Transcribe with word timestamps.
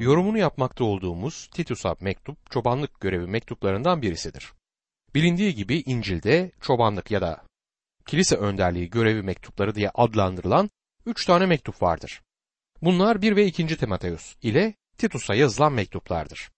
Yorumunu 0.00 0.38
yapmakta 0.38 0.84
olduğumuz 0.84 1.48
Titus'a 1.52 1.96
mektup 2.00 2.50
çobanlık 2.50 3.00
görevi 3.00 3.26
mektuplarından 3.26 4.02
birisidir. 4.02 4.52
Bilindiği 5.14 5.54
gibi 5.54 5.82
İncil'de 5.86 6.50
çobanlık 6.60 7.10
ya 7.10 7.20
da 7.20 7.42
kilise 8.06 8.36
önderliği 8.36 8.90
görevi 8.90 9.22
mektupları 9.22 9.74
diye 9.74 9.90
adlandırılan 9.94 10.70
üç 11.06 11.26
tane 11.26 11.46
mektup 11.46 11.82
vardır. 11.82 12.22
Bunlar 12.82 13.22
1 13.22 13.36
ve 13.36 13.46
2. 13.46 13.66
Timoteus 13.66 14.34
ile 14.42 14.74
Titus'a 14.98 15.34
yazılan 15.34 15.72
mektuplardır. 15.72 16.50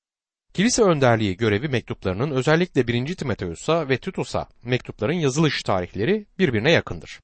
Kilise 0.55 0.83
önderliği 0.83 1.37
görevi 1.37 1.69
mektuplarının 1.69 2.31
özellikle 2.31 2.89
1. 2.89 3.17
Timoteus'a 3.17 3.89
ve 3.89 3.99
Titus'a 3.99 4.49
mektupların 4.65 5.13
yazılış 5.13 5.63
tarihleri 5.63 6.27
birbirine 6.39 6.73
yakındır. 6.73 7.21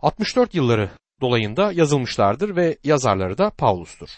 64 0.00 0.54
yılları 0.54 0.90
dolayında 1.20 1.72
yazılmışlardır 1.72 2.56
ve 2.56 2.78
yazarları 2.84 3.38
da 3.38 3.50
Paulus'tur. 3.50 4.08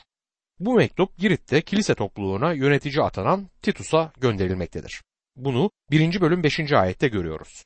Bu 0.61 0.74
mektup 0.74 1.18
Girit'te 1.18 1.61
kilise 1.61 1.95
topluluğuna 1.95 2.52
yönetici 2.52 3.02
atanan 3.02 3.48
Titus'a 3.62 4.12
gönderilmektedir. 4.21 5.02
Bunu 5.36 5.71
1. 5.90 6.21
bölüm 6.21 6.43
5. 6.43 6.72
ayette 6.72 7.08
görüyoruz. 7.08 7.64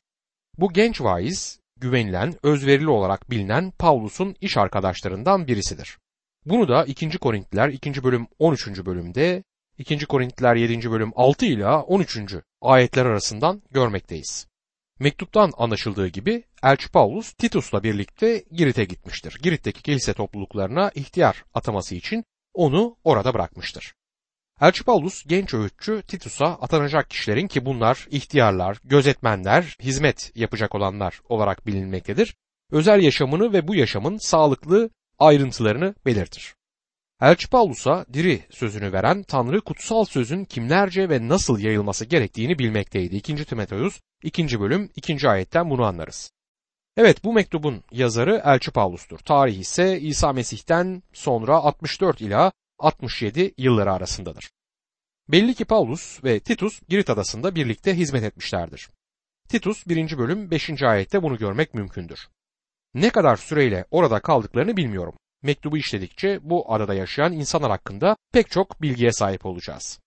Bu 0.57 0.73
genç 0.73 1.01
vaiz, 1.01 1.59
güvenilen, 1.79 2.33
özverili 2.43 2.89
olarak 2.89 3.29
bilinen 3.29 3.71
Paulus'un 3.71 4.35
iş 4.41 4.57
arkadaşlarından 4.57 5.47
birisidir. 5.47 5.97
Bunu 6.45 6.67
da 6.67 6.85
2. 6.85 7.17
Korintliler 7.17 7.69
2. 7.69 8.03
bölüm 8.03 8.27
13. 8.39 8.67
bölümde, 8.85 9.43
2. 9.77 10.05
Korintliler 10.05 10.55
7. 10.55 10.91
bölüm 10.91 11.11
6 11.15 11.45
ile 11.45 11.67
13. 11.67 12.17
ayetler 12.61 13.05
arasından 13.05 13.61
görmekteyiz. 13.71 14.47
Mektuptan 14.99 15.51
anlaşıldığı 15.57 16.07
gibi 16.07 16.43
Elçi 16.63 16.91
Paulus 16.91 17.33
Titus'la 17.33 17.83
birlikte 17.83 18.43
Girit'e 18.51 18.85
gitmiştir. 18.85 19.39
Girit'teki 19.41 19.83
kilise 19.83 20.13
topluluklarına 20.13 20.91
ihtiyar 20.95 21.43
ataması 21.53 21.95
için 21.95 22.25
onu 22.55 22.97
orada 23.03 23.33
bırakmıştır. 23.33 23.93
Elçi 24.61 24.83
Paulus 24.83 25.23
genç 25.27 25.53
öğütçü 25.53 26.01
Titus'a 26.07 26.45
atanacak 26.45 27.09
kişilerin 27.09 27.47
ki 27.47 27.65
bunlar 27.65 28.07
ihtiyarlar, 28.11 28.77
gözetmenler, 28.83 29.77
hizmet 29.81 30.31
yapacak 30.35 30.75
olanlar 30.75 31.21
olarak 31.29 31.67
bilinmektedir. 31.67 32.35
Özel 32.71 33.03
yaşamını 33.03 33.53
ve 33.53 33.67
bu 33.67 33.75
yaşamın 33.75 34.17
sağlıklı 34.17 34.89
ayrıntılarını 35.19 35.95
belirtir. 36.05 36.55
Elçi 37.21 37.49
Paulus'a 37.49 38.05
diri 38.13 38.43
sözünü 38.49 38.93
veren 38.93 39.23
Tanrı 39.23 39.61
kutsal 39.61 40.05
sözün 40.05 40.45
kimlerce 40.45 41.09
ve 41.09 41.27
nasıl 41.27 41.59
yayılması 41.59 42.05
gerektiğini 42.05 42.59
bilmekteydi. 42.59 43.15
2. 43.15 43.45
Timoteus 43.45 43.99
2. 44.23 44.59
bölüm 44.59 44.89
2. 44.95 45.29
ayetten 45.29 45.69
bunu 45.69 45.85
anlarız. 45.85 46.31
Evet 46.97 47.23
bu 47.23 47.33
mektubun 47.33 47.83
yazarı 47.91 48.41
Elçi 48.45 48.71
Paulus'tur. 48.71 49.19
Tarih 49.19 49.59
ise 49.59 49.99
İsa 49.99 50.33
Mesih'ten 50.33 51.03
sonra 51.13 51.55
64 51.55 52.21
ila 52.21 52.51
67 52.79 53.53
yılları 53.57 53.93
arasındadır. 53.93 54.51
Belli 55.27 55.53
ki 55.55 55.65
Paulus 55.65 56.23
ve 56.23 56.39
Titus 56.39 56.81
Girit 56.89 57.09
adasında 57.09 57.55
birlikte 57.55 57.97
hizmet 57.97 58.23
etmişlerdir. 58.23 58.89
Titus 59.49 59.87
1. 59.87 60.17
bölüm 60.17 60.51
5. 60.51 60.83
ayette 60.83 61.23
bunu 61.23 61.37
görmek 61.37 61.73
mümkündür. 61.73 62.19
Ne 62.93 63.09
kadar 63.09 63.35
süreyle 63.35 63.85
orada 63.91 64.19
kaldıklarını 64.19 64.77
bilmiyorum. 64.77 65.15
Mektubu 65.43 65.77
işledikçe 65.77 66.39
bu 66.41 66.73
adada 66.73 66.93
yaşayan 66.93 67.33
insanlar 67.33 67.71
hakkında 67.71 68.17
pek 68.33 68.51
çok 68.51 68.81
bilgiye 68.81 69.11
sahip 69.11 69.45
olacağız. 69.45 69.99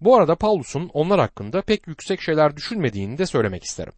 Bu 0.00 0.16
arada 0.16 0.34
Paulus'un 0.34 0.90
onlar 0.92 1.20
hakkında 1.20 1.62
pek 1.62 1.86
yüksek 1.86 2.20
şeyler 2.20 2.56
düşünmediğini 2.56 3.18
de 3.18 3.26
söylemek 3.26 3.64
isterim. 3.64 3.92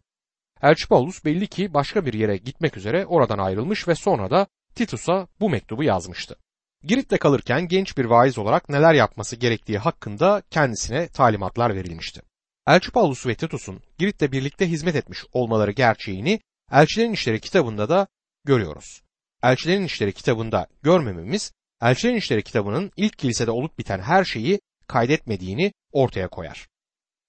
Elçi 0.63 0.87
Paulus 0.87 1.25
belli 1.25 1.47
ki 1.47 1.73
başka 1.73 2.05
bir 2.05 2.13
yere 2.13 2.37
gitmek 2.37 2.77
üzere 2.77 3.05
oradan 3.05 3.37
ayrılmış 3.37 3.87
ve 3.87 3.95
sonra 3.95 4.31
da 4.31 4.47
Titus'a 4.75 5.27
bu 5.39 5.49
mektubu 5.49 5.83
yazmıştı. 5.83 6.35
Girit'te 6.83 7.17
kalırken 7.17 7.67
genç 7.67 7.97
bir 7.97 8.05
vaiz 8.05 8.37
olarak 8.37 8.69
neler 8.69 8.93
yapması 8.93 9.35
gerektiği 9.35 9.77
hakkında 9.77 10.43
kendisine 10.49 11.07
talimatlar 11.07 11.75
verilmişti. 11.75 12.21
Elçi 12.67 12.91
Paulus 12.91 13.27
ve 13.27 13.35
Titus'un 13.35 13.81
Girit'te 13.97 14.31
birlikte 14.31 14.69
hizmet 14.69 14.95
etmiş 14.95 15.19
olmaları 15.31 15.71
gerçeğini 15.71 16.39
Elçilerin 16.71 17.13
İşleri 17.13 17.39
kitabında 17.39 17.89
da 17.89 18.07
görüyoruz. 18.45 19.01
Elçilerin 19.43 19.85
İşleri 19.85 20.13
kitabında 20.13 20.67
görmememiz, 20.81 21.53
Elçilerin 21.81 22.17
İşleri 22.17 22.43
kitabının 22.43 22.91
ilk 22.97 23.17
kilisede 23.17 23.51
olup 23.51 23.77
biten 23.77 23.99
her 23.99 24.23
şeyi 24.23 24.59
kaydetmediğini 24.87 25.73
ortaya 25.91 26.27
koyar. 26.27 26.67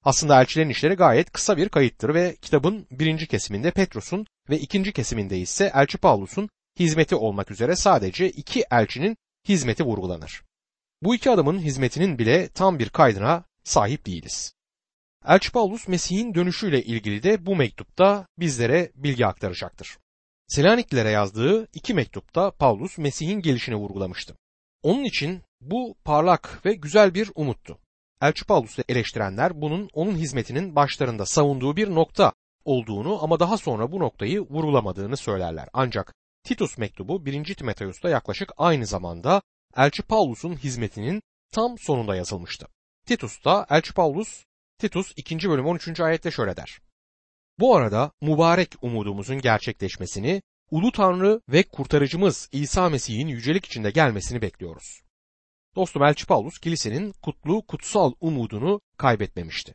Aslında 0.04 0.40
elçilerin 0.40 0.68
işleri 0.68 0.94
gayet 0.94 1.30
kısa 1.30 1.56
bir 1.56 1.68
kayıttır 1.68 2.14
ve 2.14 2.36
kitabın 2.42 2.86
birinci 2.90 3.26
kesiminde 3.26 3.70
Petrus'un 3.70 4.26
ve 4.50 4.58
ikinci 4.58 4.92
kesiminde 4.92 5.38
ise 5.38 5.72
elçi 5.74 5.98
Paulus'un 5.98 6.48
hizmeti 6.78 7.14
olmak 7.14 7.50
üzere 7.50 7.76
sadece 7.76 8.30
iki 8.30 8.64
elçinin 8.70 9.16
hizmeti 9.48 9.84
vurgulanır. 9.84 10.42
Bu 11.02 11.14
iki 11.14 11.30
adamın 11.30 11.58
hizmetinin 11.58 12.18
bile 12.18 12.48
tam 12.48 12.78
bir 12.78 12.88
kaydına 12.88 13.44
sahip 13.64 14.06
değiliz. 14.06 14.54
Elçi 15.26 15.52
Paulus 15.52 15.88
Mesih'in 15.88 16.34
dönüşüyle 16.34 16.82
ilgili 16.82 17.22
de 17.22 17.46
bu 17.46 17.56
mektupta 17.56 18.26
bizlere 18.38 18.92
bilgi 18.94 19.26
aktaracaktır. 19.26 19.98
Selaniklilere 20.48 21.10
yazdığı 21.10 21.68
iki 21.72 21.94
mektupta 21.94 22.50
Paulus 22.50 22.98
Mesih'in 22.98 23.40
gelişini 23.40 23.76
vurgulamıştı. 23.76 24.36
Onun 24.82 25.04
için 25.04 25.42
bu 25.60 25.96
parlak 26.04 26.66
ve 26.66 26.74
güzel 26.74 27.14
bir 27.14 27.30
umuttu. 27.34 27.78
Elçi 28.22 28.44
Paulus'u 28.44 28.82
eleştirenler 28.88 29.60
bunun 29.60 29.90
onun 29.92 30.14
hizmetinin 30.14 30.76
başlarında 30.76 31.26
savunduğu 31.26 31.76
bir 31.76 31.94
nokta 31.94 32.32
olduğunu 32.64 33.24
ama 33.24 33.40
daha 33.40 33.56
sonra 33.56 33.92
bu 33.92 34.00
noktayı 34.00 34.40
vurgulamadığını 34.40 35.16
söylerler. 35.16 35.68
Ancak 35.72 36.14
Titus 36.44 36.78
mektubu 36.78 37.26
1. 37.26 37.54
Timoteus'ta 37.54 38.08
yaklaşık 38.08 38.52
aynı 38.56 38.86
zamanda 38.86 39.42
Elçi 39.76 40.02
Paulus'un 40.02 40.56
hizmetinin 40.56 41.22
tam 41.50 41.78
sonunda 41.78 42.16
yazılmıştı. 42.16 42.66
Titus'ta 43.06 43.66
Elçi 43.70 43.94
Paulus, 43.94 44.44
Titus 44.78 45.12
2. 45.16 45.48
bölüm 45.50 45.66
13. 45.66 46.00
ayette 46.00 46.30
şöyle 46.30 46.56
der. 46.56 46.78
Bu 47.58 47.76
arada 47.76 48.10
mübarek 48.20 48.74
umudumuzun 48.82 49.38
gerçekleşmesini, 49.38 50.42
Ulu 50.70 50.92
Tanrı 50.92 51.40
ve 51.48 51.62
kurtarıcımız 51.62 52.48
İsa 52.52 52.88
Mesih'in 52.88 53.28
yücelik 53.28 53.66
içinde 53.66 53.90
gelmesini 53.90 54.42
bekliyoruz. 54.42 55.03
Dostum 55.76 56.02
Elçi 56.02 56.26
Paulus 56.26 56.58
kilisenin 56.58 57.12
kutlu 57.12 57.66
kutsal 57.66 58.12
umudunu 58.20 58.80
kaybetmemişti. 58.96 59.74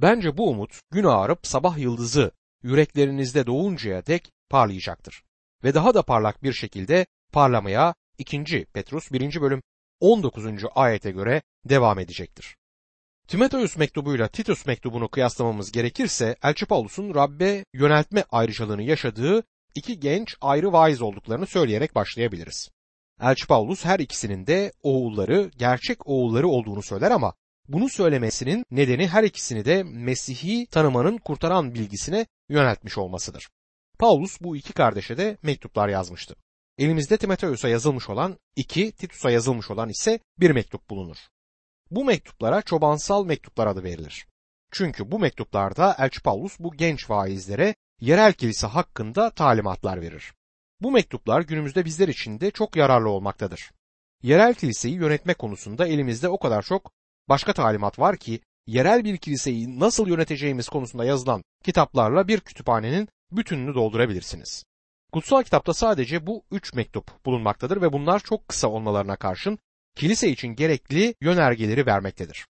Bence 0.00 0.36
bu 0.36 0.50
umut 0.50 0.80
gün 0.90 1.04
ağarıp 1.04 1.46
sabah 1.46 1.78
yıldızı 1.78 2.32
yüreklerinizde 2.62 3.46
doğuncaya 3.46 4.06
dek 4.06 4.30
parlayacaktır. 4.50 5.22
Ve 5.64 5.74
daha 5.74 5.94
da 5.94 6.02
parlak 6.02 6.42
bir 6.42 6.52
şekilde 6.52 7.06
parlamaya 7.32 7.94
2. 8.18 8.66
Petrus 8.72 9.12
1. 9.12 9.40
bölüm 9.40 9.62
19. 10.00 10.46
ayete 10.74 11.10
göre 11.10 11.42
devam 11.64 11.98
edecektir. 11.98 12.56
Timoteus 13.28 13.76
mektubuyla 13.76 14.28
Titus 14.28 14.66
mektubunu 14.66 15.08
kıyaslamamız 15.08 15.72
gerekirse 15.72 16.36
Elçi 16.42 16.66
Paulus'un 16.66 17.14
Rabbe 17.14 17.64
yöneltme 17.72 18.24
ayrıcalığını 18.30 18.82
yaşadığı 18.82 19.42
iki 19.74 20.00
genç 20.00 20.36
ayrı 20.40 20.72
vaiz 20.72 21.02
olduklarını 21.02 21.46
söyleyerek 21.46 21.94
başlayabiliriz. 21.94 22.70
Elçi 23.22 23.46
Paulus 23.46 23.84
her 23.84 23.98
ikisinin 23.98 24.46
de 24.46 24.72
oğulları, 24.82 25.50
gerçek 25.56 26.06
oğulları 26.06 26.48
olduğunu 26.48 26.82
söyler 26.82 27.10
ama 27.10 27.34
bunu 27.68 27.88
söylemesinin 27.88 28.64
nedeni 28.70 29.08
her 29.08 29.22
ikisini 29.24 29.64
de 29.64 29.82
Mesih'i 29.82 30.66
tanımanın 30.66 31.18
kurtaran 31.18 31.74
bilgisine 31.74 32.26
yöneltmiş 32.48 32.98
olmasıdır. 32.98 33.48
Paulus 33.98 34.40
bu 34.40 34.56
iki 34.56 34.72
kardeşe 34.72 35.16
de 35.16 35.38
mektuplar 35.42 35.88
yazmıştı. 35.88 36.34
Elimizde 36.78 37.16
Timoteus'a 37.16 37.68
yazılmış 37.68 38.10
olan 38.10 38.38
iki, 38.56 38.92
Titus'a 38.92 39.30
yazılmış 39.30 39.70
olan 39.70 39.88
ise 39.88 40.20
bir 40.40 40.50
mektup 40.50 40.90
bulunur. 40.90 41.16
Bu 41.90 42.04
mektuplara 42.04 42.62
çobansal 42.62 43.24
mektuplar 43.24 43.66
adı 43.66 43.84
verilir. 43.84 44.26
Çünkü 44.72 45.10
bu 45.10 45.18
mektuplarda 45.18 45.96
Elçi 45.98 46.22
Paulus 46.22 46.58
bu 46.58 46.72
genç 46.76 47.10
vaizlere 47.10 47.74
yerel 48.00 48.32
kilise 48.32 48.66
hakkında 48.66 49.30
talimatlar 49.30 50.00
verir. 50.00 50.32
Bu 50.82 50.90
mektuplar 50.90 51.40
günümüzde 51.40 51.84
bizler 51.84 52.08
için 52.08 52.40
de 52.40 52.50
çok 52.50 52.76
yararlı 52.76 53.08
olmaktadır. 53.08 53.70
Yerel 54.22 54.54
kiliseyi 54.54 54.94
yönetme 54.94 55.34
konusunda 55.34 55.86
elimizde 55.86 56.28
o 56.28 56.38
kadar 56.38 56.62
çok 56.62 56.92
başka 57.28 57.52
talimat 57.52 57.98
var 57.98 58.16
ki 58.16 58.40
yerel 58.66 59.04
bir 59.04 59.16
kiliseyi 59.16 59.80
nasıl 59.80 60.08
yöneteceğimiz 60.08 60.68
konusunda 60.68 61.04
yazılan 61.04 61.44
kitaplarla 61.64 62.28
bir 62.28 62.40
kütüphanenin 62.40 63.08
bütününü 63.32 63.74
doldurabilirsiniz. 63.74 64.64
Kutsal 65.12 65.42
kitapta 65.42 65.74
sadece 65.74 66.26
bu 66.26 66.42
üç 66.50 66.74
mektup 66.74 67.24
bulunmaktadır 67.26 67.82
ve 67.82 67.92
bunlar 67.92 68.20
çok 68.20 68.48
kısa 68.48 68.68
olmalarına 68.68 69.16
karşın 69.16 69.58
kilise 69.96 70.28
için 70.28 70.48
gerekli 70.48 71.14
yönergeleri 71.20 71.86
vermektedir. 71.86 72.46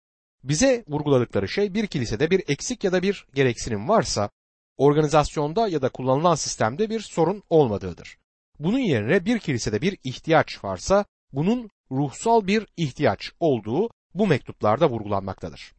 Bize 0.45 0.85
vurguladıkları 0.89 1.49
şey 1.49 1.75
bir 1.75 1.87
kilisede 1.87 2.31
bir 2.31 2.43
eksik 2.49 2.85
ya 2.85 2.93
da 2.93 3.03
bir 3.03 3.27
gereksinim 3.35 3.89
varsa 3.89 4.31
organizasyonda 4.77 5.69
ya 5.69 5.83
da 5.83 5.89
kullanılan 5.89 6.35
sistemde 6.35 6.91
bir 6.91 7.01
sorun 7.01 7.43
olmadığıdır. 7.51 8.20
Bunun 8.61 8.79
yerine 8.79 9.25
bir 9.25 9.39
kilisede 9.39 9.83
bir 9.83 9.99
ihtiyaç 10.05 10.65
varsa 10.65 11.05
bunun 11.33 11.71
ruhsal 11.91 12.47
bir 12.47 12.67
ihtiyaç 12.77 13.33
olduğu 13.41 13.91
bu 14.15 14.27
mektuplarda 14.27 14.91
vurgulanmaktadır. 14.91 15.73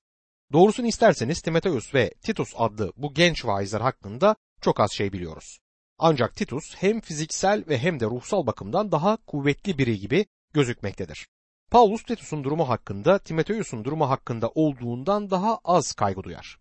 Doğrusunu 0.53 0.87
isterseniz 0.87 1.41
Timoteus 1.41 1.95
ve 1.95 2.13
Titus 2.21 2.53
adlı 2.57 2.93
bu 2.97 3.13
genç 3.13 3.45
vaizler 3.45 3.81
hakkında 3.81 4.35
çok 4.61 4.79
az 4.79 4.91
şey 4.91 5.13
biliyoruz. 5.13 5.59
Ancak 5.97 6.35
Titus 6.35 6.75
hem 6.75 7.01
fiziksel 7.01 7.63
ve 7.67 7.77
hem 7.77 7.99
de 7.99 8.05
ruhsal 8.05 8.45
bakımdan 8.45 8.91
daha 8.91 9.17
kuvvetli 9.17 9.77
biri 9.77 9.99
gibi 9.99 10.25
gözükmektedir. 10.53 11.27
Paulus 11.71 12.03
Titus'un 12.03 12.43
durumu 12.43 12.69
hakkında 12.69 13.19
Timoteus'un 13.19 13.83
durumu 13.83 14.09
hakkında 14.09 14.49
olduğundan 14.49 15.29
daha 15.29 15.59
az 15.63 15.93
kaygı 15.93 16.23
duyar. 16.23 16.57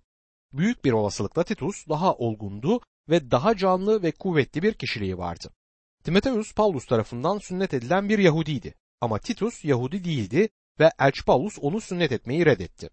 Büyük 0.52 0.84
bir 0.84 0.92
olasılıkla 0.92 1.44
Titus 1.44 1.88
daha 1.88 2.14
olgundu 2.14 2.80
ve 3.08 3.30
daha 3.30 3.56
canlı 3.56 4.02
ve 4.02 4.12
kuvvetli 4.12 4.62
bir 4.62 4.74
kişiliği 4.74 5.18
vardı. 5.18 5.50
Timoteus 6.04 6.54
Paulus 6.54 6.86
tarafından 6.86 7.38
sünnet 7.38 7.74
edilen 7.74 8.08
bir 8.08 8.18
Yahudiydi 8.18 8.74
ama 9.00 9.18
Titus 9.18 9.64
Yahudi 9.64 10.04
değildi 10.04 10.48
ve 10.80 10.90
Elçi 10.98 11.24
Paulus 11.24 11.58
onu 11.60 11.80
sünnet 11.80 12.12
etmeyi 12.12 12.46
reddetti. 12.46 12.90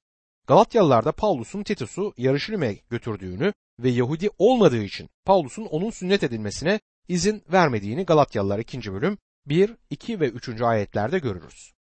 Galatyalılarda 0.47 1.11
Paulus'un 1.11 1.63
Titus'u 1.63 2.13
Yarışilim'e 2.17 2.77
götürdüğünü 2.89 3.53
ve 3.79 3.89
Yahudi 3.89 4.29
olmadığı 4.37 4.83
için 4.83 5.09
Paulus'un 5.25 5.65
onun 5.65 5.89
sünnet 5.89 6.23
edilmesine 6.23 6.79
izin 7.07 7.43
vermediğini 7.51 8.05
Galatyalılar 8.05 8.59
2. 8.59 8.93
bölüm 8.93 9.17
1, 9.45 9.75
2 9.89 10.19
ve 10.19 10.29
3. 10.29 10.61
ayetlerde 10.61 11.19
görürüz. 11.19 11.73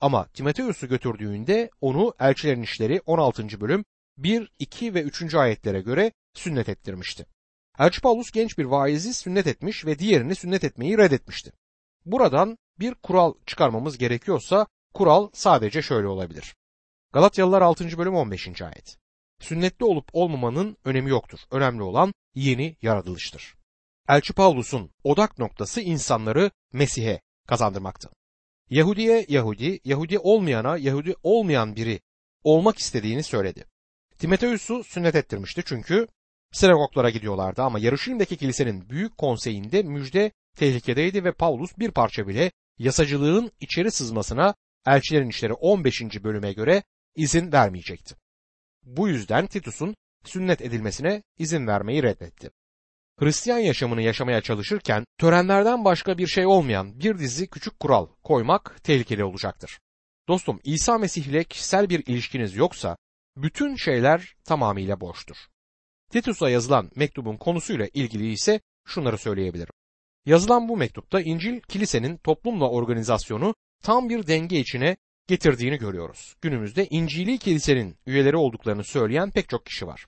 Ama 0.00 0.26
Timoteus'u 0.26 0.88
götürdüğünde 0.88 1.70
onu 1.80 2.14
Elçilerin 2.20 2.62
İşleri 2.62 3.00
16. 3.06 3.60
bölüm 3.60 3.84
1, 4.18 4.52
2 4.58 4.94
ve 4.94 5.02
3. 5.02 5.34
ayetlere 5.34 5.80
göre 5.80 6.12
sünnet 6.34 6.68
ettirmişti. 6.68 7.26
Elçi 7.78 8.00
Paulus 8.00 8.30
genç 8.30 8.58
bir 8.58 8.64
vaizi 8.64 9.14
sünnet 9.14 9.46
etmiş 9.46 9.86
ve 9.86 9.98
diğerini 9.98 10.34
sünnet 10.34 10.64
etmeyi 10.64 10.98
reddetmişti. 10.98 11.52
Buradan 12.04 12.58
bir 12.78 12.94
kural 12.94 13.34
çıkarmamız 13.46 13.98
gerekiyorsa 13.98 14.66
kural 14.94 15.30
sadece 15.32 15.82
şöyle 15.82 16.06
olabilir. 16.06 16.54
Galatyalılar 17.12 17.62
6. 17.62 17.98
bölüm 17.98 18.14
15. 18.14 18.62
ayet. 18.62 18.98
Sünnetli 19.40 19.84
olup 19.84 20.08
olmamanın 20.12 20.76
önemi 20.84 21.10
yoktur. 21.10 21.38
Önemli 21.50 21.82
olan 21.82 22.14
yeni 22.34 22.76
yaratılıştır. 22.82 23.54
Elçi 24.08 24.32
Paulus'un 24.32 24.90
odak 25.04 25.38
noktası 25.38 25.80
insanları 25.80 26.50
Mesih'e 26.72 27.20
kazandırmaktı. 27.48 28.10
Yahudiye 28.70 29.26
Yahudi, 29.28 29.80
Yahudi 29.84 30.18
olmayana 30.18 30.76
Yahudi 30.76 31.14
olmayan 31.22 31.76
biri 31.76 32.00
olmak 32.42 32.78
istediğini 32.78 33.22
söyledi. 33.22 33.64
Timoteus'u 34.18 34.84
sünnet 34.84 35.14
ettirmişti 35.14 35.62
çünkü 35.66 36.08
sinagoglara 36.54 37.10
gidiyorlardı 37.10 37.62
ama 37.62 37.78
Yarışilim'deki 37.78 38.36
kilisenin 38.36 38.90
büyük 38.90 39.18
konseyinde 39.18 39.82
müjde 39.82 40.32
tehlikedeydi 40.56 41.24
ve 41.24 41.32
Paulus 41.32 41.78
bir 41.78 41.90
parça 41.90 42.28
bile 42.28 42.52
yasacılığın 42.78 43.50
içeri 43.60 43.90
sızmasına 43.90 44.54
Elçilerin 44.86 45.28
İşleri 45.28 45.52
15. 45.52 46.02
bölüme 46.24 46.52
göre 46.52 46.82
izin 47.16 47.52
vermeyecekti. 47.52 48.14
Bu 48.82 49.08
yüzden 49.08 49.46
Titus'un 49.46 49.94
sünnet 50.24 50.62
edilmesine 50.62 51.22
izin 51.38 51.66
vermeyi 51.66 52.02
reddetti. 52.02 52.50
Hristiyan 53.18 53.58
yaşamını 53.58 54.02
yaşamaya 54.02 54.40
çalışırken 54.40 55.04
törenlerden 55.18 55.84
başka 55.84 56.18
bir 56.18 56.26
şey 56.26 56.46
olmayan 56.46 57.00
bir 57.00 57.18
dizi 57.18 57.46
küçük 57.46 57.80
kural 57.80 58.06
koymak 58.24 58.84
tehlikeli 58.84 59.24
olacaktır. 59.24 59.78
Dostum 60.28 60.60
İsa 60.64 60.98
Mesih 60.98 61.26
ile 61.26 61.44
kişisel 61.44 61.88
bir 61.88 62.06
ilişkiniz 62.06 62.56
yoksa 62.56 62.96
bütün 63.36 63.76
şeyler 63.76 64.34
tamamıyla 64.44 65.00
boştur. 65.00 65.36
Titus'a 66.14 66.50
yazılan 66.50 66.90
mektubun 66.96 67.36
konusuyla 67.36 67.88
ilgili 67.94 68.32
ise 68.32 68.60
şunları 68.86 69.18
söyleyebilirim. 69.18 69.72
Yazılan 70.26 70.68
bu 70.68 70.76
mektupta 70.76 71.20
İncil 71.20 71.60
kilisenin 71.60 72.16
toplumla 72.16 72.70
organizasyonu 72.70 73.54
tam 73.82 74.08
bir 74.08 74.26
denge 74.26 74.60
içine 74.60 74.96
getirdiğini 75.28 75.76
görüyoruz. 75.76 76.34
Günümüzde 76.40 76.86
İncili 76.90 77.38
kilisenin 77.38 77.96
üyeleri 78.06 78.36
olduklarını 78.36 78.84
söyleyen 78.84 79.30
pek 79.30 79.48
çok 79.48 79.66
kişi 79.66 79.86
var. 79.86 80.06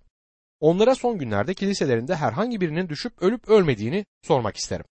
Onlara 0.60 0.94
son 0.94 1.18
günlerde 1.18 1.54
kiliselerinde 1.54 2.14
herhangi 2.14 2.60
birinin 2.60 2.88
düşüp 2.88 3.22
ölüp 3.22 3.48
ölmediğini 3.48 4.04
sormak 4.22 4.56
isterim. 4.56 4.84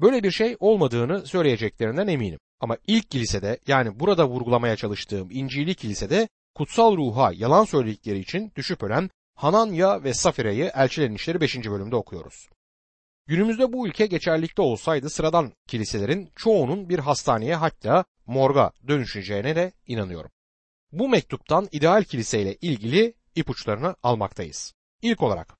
Böyle 0.00 0.22
bir 0.22 0.30
şey 0.30 0.56
olmadığını 0.60 1.26
söyleyeceklerinden 1.26 2.06
eminim. 2.06 2.38
Ama 2.60 2.76
ilk 2.86 3.10
kilisede 3.10 3.58
yani 3.66 4.00
burada 4.00 4.28
vurgulamaya 4.28 4.76
çalıştığım 4.76 5.28
İncili 5.30 5.74
kilisede 5.74 6.28
kutsal 6.54 6.96
ruha 6.96 7.32
yalan 7.32 7.64
söyledikleri 7.64 8.18
için 8.18 8.52
düşüp 8.56 8.82
ölen 8.82 9.10
Hananya 9.34 10.04
ve 10.04 10.14
Safire'yi 10.14 10.64
Elçilerin 10.64 11.14
İşleri 11.14 11.40
5. 11.40 11.56
bölümde 11.56 11.96
okuyoruz. 11.96 12.48
Günümüzde 13.26 13.72
bu 13.72 13.88
ülke 13.88 14.06
geçerlikte 14.06 14.62
olsaydı 14.62 15.10
sıradan 15.10 15.52
kiliselerin 15.66 16.30
çoğunun 16.36 16.88
bir 16.88 16.98
hastaneye 16.98 17.54
hatta 17.54 18.04
morga 18.26 18.72
dönüşeceğine 18.88 19.56
de 19.56 19.72
inanıyorum. 19.86 20.30
Bu 20.92 21.08
mektuptan 21.08 21.68
ideal 21.72 22.04
kiliseyle 22.04 22.56
ilgili 22.56 23.14
ipuçlarını 23.34 23.96
almaktayız. 24.02 24.74
İlk 25.02 25.22
olarak 25.22 25.56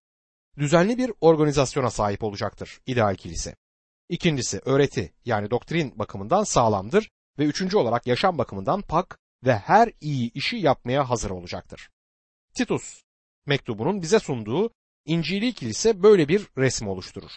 düzenli 0.58 0.98
bir 0.98 1.12
organizasyona 1.20 1.90
sahip 1.90 2.24
olacaktır 2.24 2.80
ideal 2.86 3.14
kilise. 3.14 3.56
İkincisi 4.08 4.60
öğreti 4.64 5.12
yani 5.24 5.50
doktrin 5.50 5.98
bakımından 5.98 6.44
sağlamdır 6.44 7.10
ve 7.38 7.44
üçüncü 7.44 7.76
olarak 7.76 8.06
yaşam 8.06 8.38
bakımından 8.38 8.82
pak 8.82 9.18
ve 9.44 9.58
her 9.58 9.92
iyi 10.00 10.32
işi 10.32 10.56
yapmaya 10.56 11.10
hazır 11.10 11.30
olacaktır. 11.30 11.90
Titus 12.54 13.03
mektubunun 13.46 14.02
bize 14.02 14.18
sunduğu 14.18 14.70
İncili 15.04 15.52
kilise 15.52 16.02
böyle 16.02 16.28
bir 16.28 16.46
resim 16.58 16.88
oluşturur. 16.88 17.30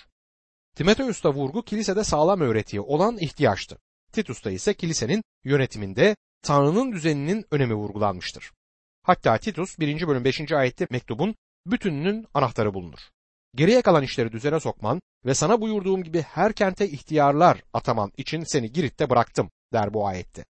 Timoteus'ta 0.75 1.33
vurgu 1.33 1.61
kilisede 1.61 2.03
sağlam 2.03 2.41
öğretiye 2.41 2.81
olan 2.81 3.17
ihtiyaçtı. 3.17 3.77
Titus'ta 4.11 4.51
ise 4.51 4.73
kilisenin 4.73 5.23
yönetiminde 5.43 6.15
Tanrı'nın 6.41 6.91
düzeninin 6.91 7.45
önemi 7.51 7.73
vurgulanmıştır. 7.73 8.51
Hatta 9.03 9.37
Titus 9.37 9.79
1. 9.79 10.07
bölüm 10.07 10.23
5. 10.23 10.51
ayette 10.51 10.87
mektubun 10.89 11.35
bütününün 11.65 12.27
anahtarı 12.33 12.73
bulunur. 12.73 12.99
Geriye 13.55 13.81
kalan 13.81 14.03
işleri 14.03 14.31
düzene 14.31 14.59
sokman 14.59 15.01
ve 15.25 15.33
sana 15.33 15.61
buyurduğum 15.61 16.03
gibi 16.03 16.21
her 16.21 16.53
kente 16.53 16.89
ihtiyarlar 16.89 17.63
ataman 17.73 18.11
için 18.17 18.43
seni 18.43 18.71
Girit'te 18.71 19.09
bıraktım 19.09 19.49
der 19.73 19.93
bu 19.93 20.07
ayette. 20.07 20.45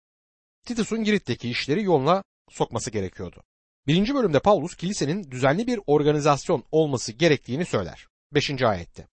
Titus'un 0.67 1.05
Girit'teki 1.05 1.51
işleri 1.51 1.83
yoluna 1.83 2.23
sokması 2.51 2.91
gerekiyordu. 2.91 3.43
Birinci 3.86 4.14
bölümde 4.14 4.40
Paulus 4.40 4.75
kilisenin 4.75 5.31
düzenli 5.31 5.66
bir 5.66 5.81
organizasyon 5.86 6.64
olması 6.70 7.12
gerektiğini 7.12 7.64
söyler. 7.64 8.08
Beşinci 8.34 8.66
ayette. 8.66 9.08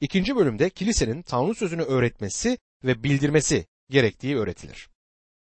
İkinci 0.00 0.36
bölümde 0.36 0.70
kilisenin 0.70 1.22
Tanrı 1.22 1.54
sözünü 1.54 1.82
öğretmesi 1.82 2.58
ve 2.84 3.02
bildirmesi 3.02 3.66
gerektiği 3.90 4.36
öğretilir. 4.36 4.88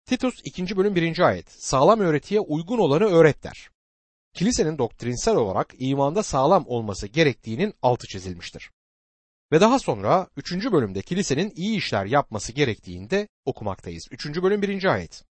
Titus 0.06 0.34
2. 0.44 0.76
bölüm 0.76 0.94
1. 0.94 1.18
ayet 1.18 1.50
sağlam 1.50 2.00
öğretiye 2.00 2.40
uygun 2.40 2.78
olanı 2.78 3.04
öğret 3.04 3.44
der. 3.44 3.70
Kilisenin 4.34 4.78
doktrinsel 4.78 5.36
olarak 5.36 5.74
imanda 5.78 6.22
sağlam 6.22 6.64
olması 6.66 7.06
gerektiğinin 7.06 7.74
altı 7.82 8.06
çizilmiştir. 8.06 8.70
Ve 9.52 9.60
daha 9.60 9.78
sonra 9.78 10.28
3. 10.36 10.52
bölümde 10.52 11.02
kilisenin 11.02 11.52
iyi 11.56 11.78
işler 11.78 12.06
yapması 12.06 12.52
gerektiğinde 12.52 13.28
okumaktayız. 13.44 14.08
3. 14.10 14.42
bölüm 14.42 14.62
1. 14.62 14.84
ayet. 14.84 15.24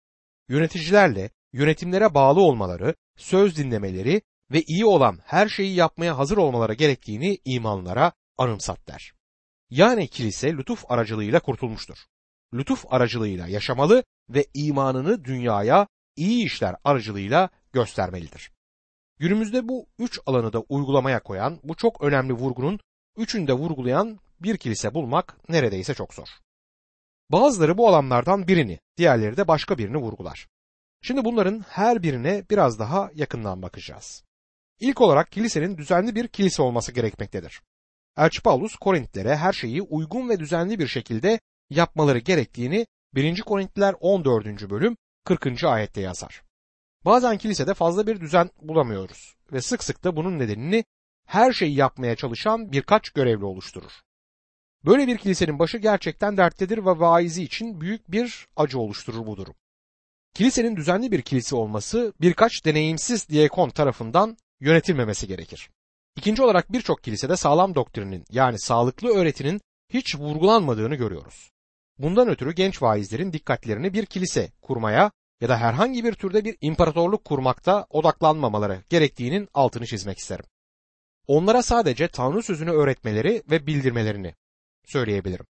Yöneticilerle 0.49 1.31
yönetimlere 1.53 2.15
bağlı 2.15 2.41
olmaları, 2.41 2.95
söz 3.17 3.57
dinlemeleri 3.57 4.23
ve 4.51 4.63
iyi 4.63 4.87
olan 4.87 5.19
her 5.25 5.49
şeyi 5.49 5.75
yapmaya 5.75 6.19
hazır 6.19 6.37
olmaları 6.37 6.75
gerektiğini 6.75 7.39
imanlara 7.45 8.13
anımsat 8.39 8.89
der. 8.89 9.13
Yani 9.71 10.09
kilise 10.09 10.53
lütuf 10.53 10.91
aracılığıyla 10.91 11.41
kurtulmuştur. 11.41 11.99
Lütuf 12.55 12.85
aracılığıyla 12.93 13.47
yaşamalı 13.47 14.05
ve 14.29 14.47
imanını 14.55 15.25
dünyaya 15.25 15.87
iyi 16.17 16.47
işler 16.47 16.75
aracılığıyla 16.85 17.49
göstermelidir. 17.73 18.51
Günümüzde 19.19 19.69
bu 19.69 19.87
üç 19.99 20.21
alanı 20.27 20.53
da 20.53 20.61
uygulamaya 20.61 21.23
koyan 21.23 21.61
bu 21.63 21.75
çok 21.75 22.03
önemli 22.03 22.33
vurgunun 22.33 22.81
üçünü 23.17 23.49
de 23.49 23.53
vurgulayan 23.53 24.19
bir 24.41 24.57
kilise 24.57 24.95
bulmak 24.95 25.39
neredeyse 25.49 25.95
çok 25.95 26.15
zor. 26.15 26.29
Bazıları 27.31 27.79
bu 27.79 27.89
alanlardan 27.89 28.49
birini, 28.49 28.79
diğerleri 28.97 29.37
de 29.37 29.49
başka 29.49 29.79
birini 29.79 29.97
vurgular. 29.97 30.49
Şimdi 31.03 31.25
bunların 31.25 31.65
her 31.69 32.03
birine 32.03 32.45
biraz 32.51 32.79
daha 32.79 33.11
yakından 33.15 33.63
bakacağız. 33.63 34.25
İlk 34.81 35.01
olarak 35.01 35.33
kilisenin 35.33 35.79
düzenli 35.79 36.15
bir 36.15 36.29
kilise 36.29 36.63
olması 36.63 36.93
gerekmektedir. 36.93 37.63
Elçi 38.17 38.43
Paulus 38.43 38.77
Korintlilere 38.77 39.37
her 39.37 39.53
şeyi 39.53 39.83
uygun 39.83 40.29
ve 40.29 40.41
düzenli 40.41 40.79
bir 40.79 40.87
şekilde 40.87 41.41
yapmaları 41.71 42.19
gerektiğini 42.19 42.87
1. 43.15 43.41
Korintliler 43.41 43.95
14. 44.01 44.71
bölüm 44.71 44.97
40. 45.25 45.65
ayette 45.65 46.01
yazar. 46.01 46.43
Bazen 47.05 47.39
kilisede 47.39 47.75
fazla 47.75 48.07
bir 48.07 48.21
düzen 48.21 48.51
bulamıyoruz 48.63 49.37
ve 49.53 49.61
sık 49.61 49.85
sık 49.85 50.05
da 50.05 50.17
bunun 50.17 50.39
nedenini 50.39 50.85
her 51.27 51.53
şeyi 51.53 51.75
yapmaya 51.75 52.17
çalışan 52.17 52.73
birkaç 52.73 53.11
görevli 53.11 53.45
oluşturur. 53.45 53.93
Böyle 54.85 55.07
bir 55.07 55.19
kilisenin 55.19 55.59
başı 55.59 55.79
gerçekten 55.79 56.37
derttedir 56.37 56.79
ve 56.79 57.01
vaizi 57.01 57.43
için 57.43 57.81
büyük 57.81 58.11
bir 58.11 58.49
acı 58.57 58.79
oluşturur 58.79 59.27
bu 59.27 59.37
durum. 59.37 59.55
Kilisenin 60.37 60.77
düzenli 60.77 61.13
bir 61.13 61.23
kilise 61.23 61.57
olması 61.57 62.13
birkaç 62.21 62.65
deneyimsiz 62.65 63.29
diyekon 63.29 63.71
tarafından 63.71 64.37
yönetilmemesi 64.61 65.29
gerekir. 65.29 65.71
İkinci 66.17 66.43
olarak 66.43 66.73
birçok 66.73 67.03
kilisede 67.03 67.37
sağlam 67.37 67.75
doktrinin 67.75 68.25
yani 68.31 68.59
sağlıklı 68.59 69.09
öğretinin 69.09 69.61
hiç 69.89 70.17
vurgulanmadığını 70.17 70.95
görüyoruz. 70.95 71.51
Bundan 71.99 72.29
ötürü 72.29 72.55
genç 72.55 72.83
vaizlerin 72.83 73.33
dikkatlerini 73.33 73.93
bir 73.93 74.07
kilise 74.07 74.53
kurmaya 74.63 75.11
ya 75.41 75.49
da 75.49 75.59
herhangi 75.59 76.05
bir 76.05 76.13
türde 76.13 76.45
bir 76.45 76.57
imparatorluk 76.61 77.25
kurmakta 77.25 77.87
odaklanmamaları 77.91 78.83
gerektiğinin 78.89 79.49
altını 79.55 79.87
çizmek 79.87 80.19
isterim. 80.19 80.45
Onlara 81.27 81.63
sadece 81.63 82.09
Tanrı 82.09 82.43
sözünü 82.43 82.71
öğretmeleri 82.71 83.43
ve 83.51 83.67
bildirmelerini 83.67 84.35
söyleyebilirim. 84.85 85.47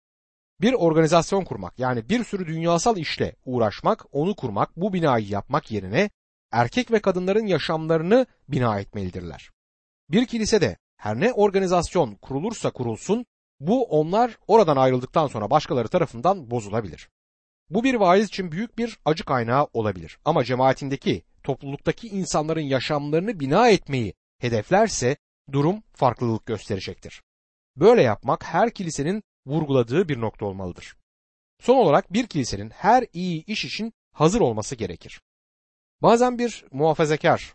Bir 0.60 0.72
organizasyon 0.72 1.44
kurmak 1.44 1.78
yani 1.78 2.08
bir 2.08 2.24
sürü 2.24 2.46
dünyasal 2.46 2.96
işle 2.96 3.36
uğraşmak, 3.44 4.04
onu 4.12 4.36
kurmak, 4.36 4.76
bu 4.76 4.92
binayı 4.92 5.28
yapmak 5.28 5.70
yerine 5.70 6.10
erkek 6.52 6.90
ve 6.90 7.00
kadınların 7.00 7.46
yaşamlarını 7.46 8.26
bina 8.48 8.80
etmelidirler. 8.80 9.50
Bir 10.10 10.26
kilisede 10.26 10.76
her 10.96 11.20
ne 11.20 11.32
organizasyon 11.32 12.14
kurulursa 12.14 12.70
kurulsun 12.70 13.26
bu 13.60 13.84
onlar 13.84 14.38
oradan 14.46 14.76
ayrıldıktan 14.76 15.26
sonra 15.26 15.50
başkaları 15.50 15.88
tarafından 15.88 16.50
bozulabilir. 16.50 17.08
Bu 17.70 17.84
bir 17.84 17.94
vaiz 17.94 18.26
için 18.28 18.52
büyük 18.52 18.78
bir 18.78 18.98
acı 19.04 19.24
kaynağı 19.24 19.68
olabilir. 19.72 20.18
Ama 20.24 20.44
cemaatindeki, 20.44 21.22
topluluktaki 21.42 22.08
insanların 22.08 22.60
yaşamlarını 22.60 23.40
bina 23.40 23.68
etmeyi 23.68 24.14
hedeflerse 24.38 25.16
durum 25.52 25.82
farklılık 25.92 26.46
gösterecektir. 26.46 27.22
Böyle 27.76 28.02
yapmak 28.02 28.44
her 28.44 28.70
kilisenin 28.70 29.22
vurguladığı 29.46 30.08
bir 30.08 30.20
nokta 30.20 30.46
olmalıdır. 30.46 30.96
Son 31.60 31.76
olarak 31.76 32.12
bir 32.12 32.26
kilisenin 32.26 32.70
her 32.70 33.06
iyi 33.12 33.44
iş 33.44 33.64
için 33.64 33.92
hazır 34.12 34.40
olması 34.40 34.74
gerekir. 34.74 35.20
Bazen 36.02 36.38
bir 36.38 36.64
muhafazakar 36.72 37.54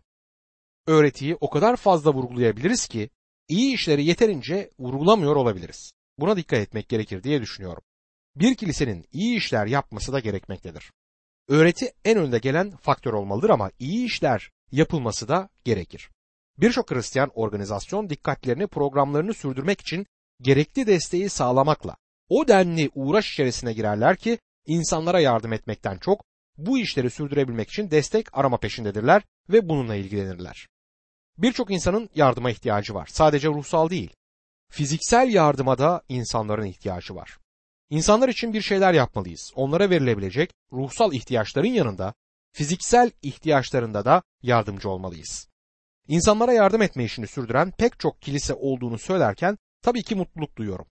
öğretiyi 0.88 1.38
o 1.41 1.50
kadar 1.50 1.75
fazla 1.75 2.13
vurgulayabiliriz 2.13 2.88
ki 2.88 3.10
iyi 3.48 3.75
işleri 3.75 4.05
yeterince 4.05 4.71
vurgulamıyor 4.79 5.36
olabiliriz. 5.36 5.93
Buna 6.17 6.38
dikkat 6.38 6.60
etmek 6.60 6.89
gerekir 6.89 7.24
diye 7.24 7.41
düşünüyorum. 7.41 7.83
Bir 8.36 8.55
kilisenin 8.55 9.05
iyi 9.12 9.38
işler 9.38 9.65
yapması 9.65 10.13
da 10.13 10.19
gerekmektedir. 10.19 10.91
Öğreti 11.48 11.93
en 12.05 12.17
önde 12.17 12.39
gelen 12.39 12.77
faktör 12.77 13.13
olmalıdır 13.13 13.50
ama 13.50 13.71
iyi 13.79 14.05
işler 14.05 14.51
yapılması 14.71 15.27
da 15.27 15.50
gerekir. 15.63 16.10
Birçok 16.57 16.91
Hristiyan 16.91 17.31
organizasyon 17.36 18.10
dikkatlerini 18.10 18.67
programlarını 18.67 19.33
sürdürmek 19.33 19.81
için 19.81 20.05
gerekli 20.41 20.88
desteği 20.88 21.29
sağlamakla 21.29 21.95
o 22.29 22.48
denli 22.48 22.89
uğraş 22.95 23.31
içerisine 23.31 23.74
girerler 23.74 24.17
ki 24.17 24.39
insanlara 24.65 25.19
yardım 25.19 25.53
etmekten 25.53 25.98
çok 25.98 26.25
bu 26.57 26.79
işleri 26.79 27.10
sürdürebilmek 27.10 27.69
için 27.69 27.91
destek 27.91 28.38
arama 28.38 28.57
peşindedirler 28.57 29.21
ve 29.50 29.69
bununla 29.69 29.95
ilgilenirler. 29.95 30.67
Birçok 31.38 31.71
insanın 31.71 32.10
yardıma 32.15 32.51
ihtiyacı 32.51 32.93
var. 32.93 33.10
Sadece 33.12 33.48
ruhsal 33.48 33.89
değil. 33.89 34.15
Fiziksel 34.71 35.33
yardıma 35.33 35.77
da 35.77 36.01
insanların 36.10 36.65
ihtiyacı 36.65 37.15
var. 37.15 37.38
İnsanlar 37.89 38.29
için 38.29 38.53
bir 38.53 38.62
şeyler 38.62 38.93
yapmalıyız. 38.93 39.51
Onlara 39.55 39.89
verilebilecek 39.89 40.51
ruhsal 40.74 41.13
ihtiyaçların 41.13 41.67
yanında 41.67 42.13
fiziksel 42.51 43.12
ihtiyaçlarında 43.21 44.05
da 44.05 44.24
yardımcı 44.41 44.89
olmalıyız. 44.89 45.48
İnsanlara 46.07 46.53
yardım 46.53 46.81
etme 46.81 47.03
işini 47.03 47.27
sürdüren 47.27 47.71
pek 47.71 48.00
çok 48.00 48.21
kilise 48.21 48.53
olduğunu 48.53 49.00
söylerken 49.00 49.57
tabii 49.81 50.03
ki 50.03 50.15
mutluluk 50.15 50.55
duyuyorum. 50.55 50.85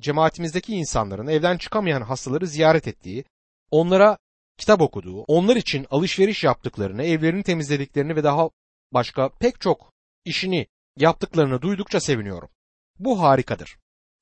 Cemaatimizdeki 0.00 0.74
insanların 0.74 1.26
evden 1.26 1.56
çıkamayan 1.56 2.02
hastaları 2.02 2.46
ziyaret 2.46 2.88
ettiği, 2.88 3.24
onlara 3.70 4.18
kitap 4.58 4.80
okuduğu, 4.80 5.22
onlar 5.22 5.56
için 5.56 5.86
alışveriş 5.90 6.44
yaptıklarını, 6.44 7.02
evlerini 7.02 7.42
temizlediklerini 7.42 8.16
ve 8.16 8.24
daha 8.24 8.50
başka 8.92 9.28
pek 9.28 9.60
çok 9.60 9.92
işini 10.24 10.66
yaptıklarını 10.96 11.62
duydukça 11.62 12.00
seviniyorum. 12.00 12.48
Bu 12.98 13.22
harikadır. 13.22 13.76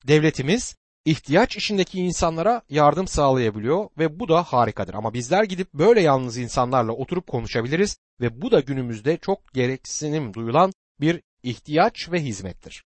Devletimiz 0.07 0.75
ihtiyaç 1.05 1.57
içindeki 1.57 1.99
insanlara 1.99 2.61
yardım 2.69 3.07
sağlayabiliyor 3.07 3.89
ve 3.97 4.19
bu 4.19 4.27
da 4.27 4.43
harikadır. 4.43 4.93
Ama 4.93 5.13
bizler 5.13 5.43
gidip 5.43 5.73
böyle 5.73 6.01
yalnız 6.01 6.37
insanlarla 6.37 6.91
oturup 6.91 7.27
konuşabiliriz 7.27 7.97
ve 8.21 8.41
bu 8.41 8.51
da 8.51 8.59
günümüzde 8.59 9.17
çok 9.17 9.53
gereksinim 9.53 10.33
duyulan 10.33 10.73
bir 10.99 11.21
ihtiyaç 11.43 12.11
ve 12.11 12.21
hizmettir. 12.21 12.83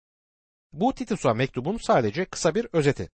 Bu 0.75 0.94
Titus'a 0.94 1.34
mektubun 1.34 1.77
sadece 1.77 2.25
kısa 2.25 2.55
bir 2.55 2.67
özeti. 2.74 3.10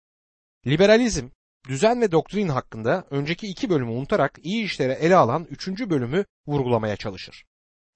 Liberalizm, 0.67 1.29
düzen 1.69 2.01
ve 2.01 2.13
doktrin 2.13 2.49
hakkında 2.49 3.05
önceki 3.11 3.47
iki 3.47 3.71
bölümü 3.71 3.91
unutarak 3.91 4.39
iyi 4.43 4.65
işlere 4.65 4.93
ele 4.93 5.17
alan 5.17 5.47
üçüncü 5.51 5.91
bölümü 5.91 6.25
vurgulamaya 6.47 6.97
çalışır. 6.97 7.45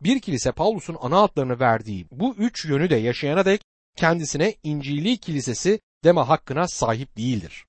Bir 0.01 0.21
kilise 0.21 0.53
Paulus'un 0.53 0.97
ana 1.01 1.21
hatlarını 1.21 1.61
verdiği 1.61 2.07
bu 2.11 2.35
üç 2.35 2.65
yönü 2.65 2.91
de 2.91 2.97
yaşayana 2.97 3.45
dek 3.45 3.63
kendisine 3.97 4.55
İncili 4.63 5.19
Kilisesi 5.19 5.81
deme 6.05 6.21
hakkına 6.21 6.69
sahip 6.69 7.17
değildir. 7.17 7.65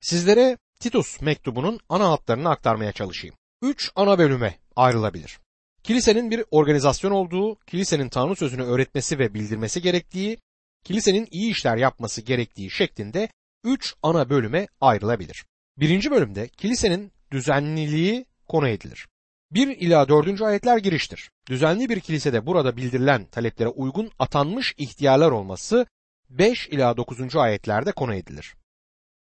Sizlere 0.00 0.58
Titus 0.80 1.20
mektubunun 1.20 1.80
ana 1.88 2.10
hatlarını 2.10 2.50
aktarmaya 2.50 2.92
çalışayım. 2.92 3.36
Üç 3.62 3.90
ana 3.96 4.18
bölüme 4.18 4.58
ayrılabilir. 4.76 5.38
Kilisenin 5.82 6.30
bir 6.30 6.44
organizasyon 6.50 7.10
olduğu, 7.10 7.56
kilisenin 7.56 8.08
Tanrı 8.08 8.36
sözünü 8.36 8.62
öğretmesi 8.62 9.18
ve 9.18 9.34
bildirmesi 9.34 9.82
gerektiği, 9.82 10.38
kilisenin 10.84 11.28
iyi 11.30 11.50
işler 11.50 11.76
yapması 11.76 12.22
gerektiği 12.22 12.70
şeklinde 12.70 13.28
üç 13.64 13.94
ana 14.02 14.30
bölüme 14.30 14.66
ayrılabilir. 14.80 15.44
Birinci 15.76 16.10
bölümde 16.10 16.48
kilisenin 16.48 17.12
düzenliliği 17.30 18.26
konu 18.48 18.68
edilir. 18.68 19.08
1 19.50 19.68
ila 19.68 20.08
4. 20.08 20.42
ayetler 20.42 20.78
giriştir. 20.78 21.30
Düzenli 21.48 21.88
bir 21.88 22.00
kilisede 22.00 22.46
burada 22.46 22.76
bildirilen 22.76 23.24
taleplere 23.24 23.68
uygun 23.68 24.10
atanmış 24.18 24.74
ihtiyarlar 24.78 25.30
olması 25.30 25.86
5 26.30 26.68
ila 26.68 26.96
9. 26.96 27.36
ayetlerde 27.36 27.92
konu 27.92 28.14
edilir. 28.14 28.54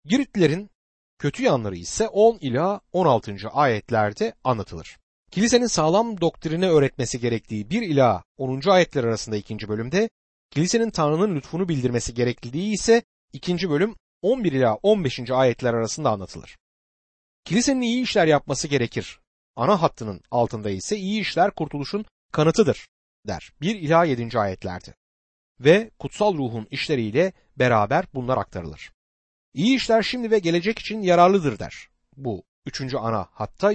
Giritlilerin 0.05 0.71
kötü 1.19 1.43
yanları 1.43 1.77
ise 1.77 2.09
10 2.09 2.39
ila 2.39 2.81
16. 2.93 3.37
ayetlerde 3.53 4.35
anlatılır. 4.45 4.99
Kilisenin 5.31 5.67
sağlam 5.67 6.21
doktrini 6.21 6.69
öğretmesi 6.69 7.21
gerektiği 7.21 7.71
1 7.71 7.83
ila 7.83 8.23
10. 8.37 8.71
ayetler 8.71 9.05
arasında 9.05 9.37
ikinci 9.37 9.69
bölümde, 9.69 10.11
kilisenin 10.51 10.91
Tanrı'nın 10.91 11.37
lütfunu 11.37 11.69
bildirmesi 11.69 12.15
gerekliliği 12.15 12.73
ise 12.73 13.03
ikinci 13.33 13.71
bölüm 13.71 13.97
11 14.23 14.53
ila 14.53 14.75
15. 14.75 15.31
ayetler 15.31 15.75
arasında 15.75 16.11
anlatılır. 16.11 16.59
Kilisenin 17.45 17.81
iyi 17.81 18.03
işler 18.03 18.27
yapması 18.27 18.69
gerekir. 18.69 19.21
Ana 19.57 19.83
hattının 19.83 20.21
altında 20.31 20.71
ise 20.71 20.97
iyi 20.97 21.21
işler 21.21 21.51
kurtuluşun 21.51 22.05
kanıtıdır 22.33 22.87
der. 23.27 23.53
1 23.61 23.75
ila 23.75 24.05
7. 24.05 24.39
ayetlerde. 24.39 24.95
Ve 25.61 25.91
kutsal 25.99 26.35
ruhun 26.35 26.67
işleriyle 26.71 27.33
beraber 27.57 28.05
bunlar 28.15 28.39
aktarılır. 28.39 28.93
İyi 29.55 29.77
işler 29.77 30.03
şimdi 30.03 30.31
ve 30.31 30.39
gelecek 30.39 30.79
için 30.79 31.03
yararlıdır 31.03 31.59
der. 31.59 31.89
Bu 32.17 32.43
üçüncü 32.67 32.97
ana 32.97 33.29
hatta 33.33 33.73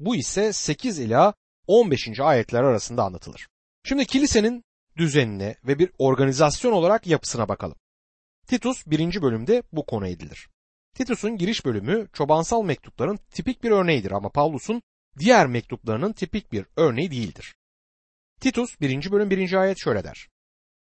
bu 0.00 0.16
ise 0.16 0.52
8 0.52 0.98
ila 0.98 1.34
15. 1.66 2.20
ayetler 2.20 2.62
arasında 2.62 3.04
anlatılır. 3.04 3.48
Şimdi 3.84 4.06
kilisenin 4.06 4.64
düzenine 4.96 5.56
ve 5.64 5.78
bir 5.78 5.90
organizasyon 5.98 6.72
olarak 6.72 7.06
yapısına 7.06 7.48
bakalım. 7.48 7.76
Titus 8.46 8.86
1. 8.86 9.22
bölümde 9.22 9.62
bu 9.72 9.86
konu 9.86 10.06
edilir. 10.06 10.48
Titus'un 10.94 11.36
giriş 11.36 11.64
bölümü 11.64 12.08
çobansal 12.12 12.62
mektupların 12.62 13.18
tipik 13.30 13.62
bir 13.62 13.70
örneğidir 13.70 14.10
ama 14.10 14.28
Pavlus'un 14.28 14.82
diğer 15.18 15.46
mektuplarının 15.46 16.12
tipik 16.12 16.52
bir 16.52 16.66
örneği 16.76 17.10
değildir. 17.10 17.54
Titus 18.40 18.80
1. 18.80 19.12
bölüm 19.12 19.30
1. 19.30 19.52
ayet 19.52 19.78
şöyle 19.78 20.04
der. 20.04 20.28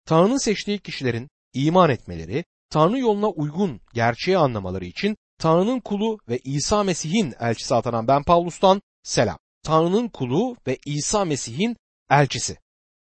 Tanrı'nın 0.05 0.37
seçtiği 0.37 0.79
kişilerin 0.79 1.29
iman 1.53 1.89
etmeleri, 1.89 2.45
Tanrı 2.69 2.99
yoluna 2.99 3.27
uygun 3.29 3.81
gerçeği 3.93 4.37
anlamaları 4.37 4.85
için 4.85 5.17
Tanrı'nın 5.39 5.79
kulu 5.79 6.17
ve 6.29 6.39
İsa 6.43 6.83
Mesih'in 6.83 7.33
elçisi 7.39 7.75
atanan 7.75 8.07
ben 8.07 8.23
Pavlus'tan 8.23 8.81
selam. 9.03 9.37
Tanrı'nın 9.63 10.07
kulu 10.07 10.55
ve 10.67 10.77
İsa 10.85 11.25
Mesih'in 11.25 11.77
elçisi. 12.09 12.57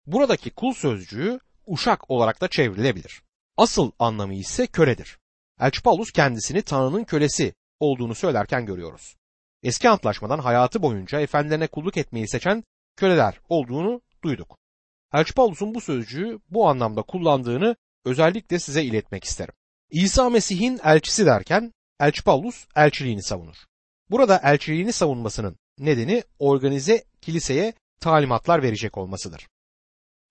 Buradaki 0.07 0.51
kul 0.51 0.73
sözcüğü 0.73 1.41
uşak 1.67 2.11
olarak 2.11 2.41
da 2.41 2.49
çevrilebilir. 2.49 3.23
Asıl 3.57 3.91
anlamı 3.99 4.35
ise 4.35 4.67
köledir. 4.67 5.19
Elçi 5.61 5.83
Paulus 5.83 6.13
kendisini 6.13 6.63
Tanrı'nın 6.63 7.05
kölesi 7.05 7.55
olduğunu 7.81 8.15
söylerken 8.15 8.67
görüyoruz. 8.67 9.17
Eski 9.63 9.89
antlaşmadan 9.89 10.39
hayatı 10.39 10.83
boyunca 10.83 11.21
efendilerine 11.21 11.67
kulluk 11.67 11.97
etmeyi 11.97 12.29
seçen 12.29 12.65
köleler 12.97 13.41
olduğunu 13.49 14.01
duyduk. 14.25 14.59
Elçi 15.15 15.35
Paulus'un 15.35 15.75
bu 15.75 15.81
sözcüğü 15.81 16.39
bu 16.51 16.69
anlamda 16.69 17.03
kullandığını 17.03 17.77
özellikle 18.05 18.59
size 18.59 18.85
iletmek 18.85 19.25
isterim. 19.25 19.55
İsa 19.91 20.31
Mesih'in 20.31 20.81
elçisi 20.85 21.27
derken 21.27 21.73
Elçi 22.01 22.25
Paulus 22.25 22.67
elçiliğini 22.77 23.23
savunur. 23.23 23.57
Burada 24.11 24.41
elçiliğini 24.45 24.93
savunmasının 24.93 25.57
nedeni 25.79 26.23
organize 26.39 27.05
kiliseye 27.21 27.73
talimatlar 28.01 28.63
verecek 28.63 28.99
olmasıdır. 28.99 29.47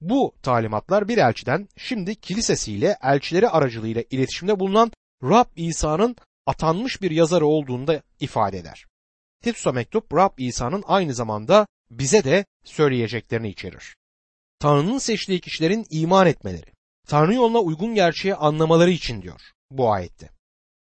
Bu 0.03 0.35
talimatlar 0.41 1.07
bir 1.07 1.17
elçiden 1.17 1.67
şimdi 1.77 2.15
kilisesiyle 2.15 2.97
elçileri 3.03 3.49
aracılığıyla 3.49 4.03
iletişimde 4.09 4.59
bulunan 4.59 4.91
Rab 5.23 5.45
İsa'nın 5.55 6.15
atanmış 6.45 7.01
bir 7.01 7.11
yazarı 7.11 7.45
olduğunu 7.45 7.87
da 7.87 8.01
ifade 8.19 8.57
eder. 8.57 8.85
Titus'a 9.43 9.71
mektup 9.71 10.13
Rab 10.13 10.37
İsa'nın 10.37 10.83
aynı 10.87 11.13
zamanda 11.13 11.67
bize 11.91 12.23
de 12.23 12.45
söyleyeceklerini 12.63 13.49
içerir. 13.49 13.95
Tanrı'nın 14.59 14.97
seçtiği 14.97 15.39
kişilerin 15.39 15.85
iman 15.89 16.27
etmeleri, 16.27 16.71
Tanrı 17.07 17.33
yoluna 17.33 17.59
uygun 17.59 17.95
gerçeği 17.95 18.35
anlamaları 18.35 18.91
için 18.91 19.21
diyor 19.21 19.41
bu 19.71 19.91
ayette. 19.91 20.29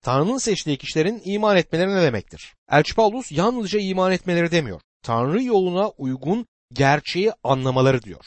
Tanrı'nın 0.01 0.38
seçtiği 0.38 0.77
kişilerin 0.77 1.22
iman 1.25 1.57
etmeleri 1.57 1.95
ne 1.95 2.01
demektir? 2.01 2.55
Elçi 2.72 2.95
Paulus 2.95 3.31
yalnızca 3.31 3.79
iman 3.79 4.12
etmeleri 4.12 4.51
demiyor. 4.51 4.81
Tanrı 5.01 5.43
yoluna 5.43 5.89
uygun 5.89 6.45
gerçeği 6.74 7.31
anlamaları 7.43 8.01
diyor. 8.01 8.25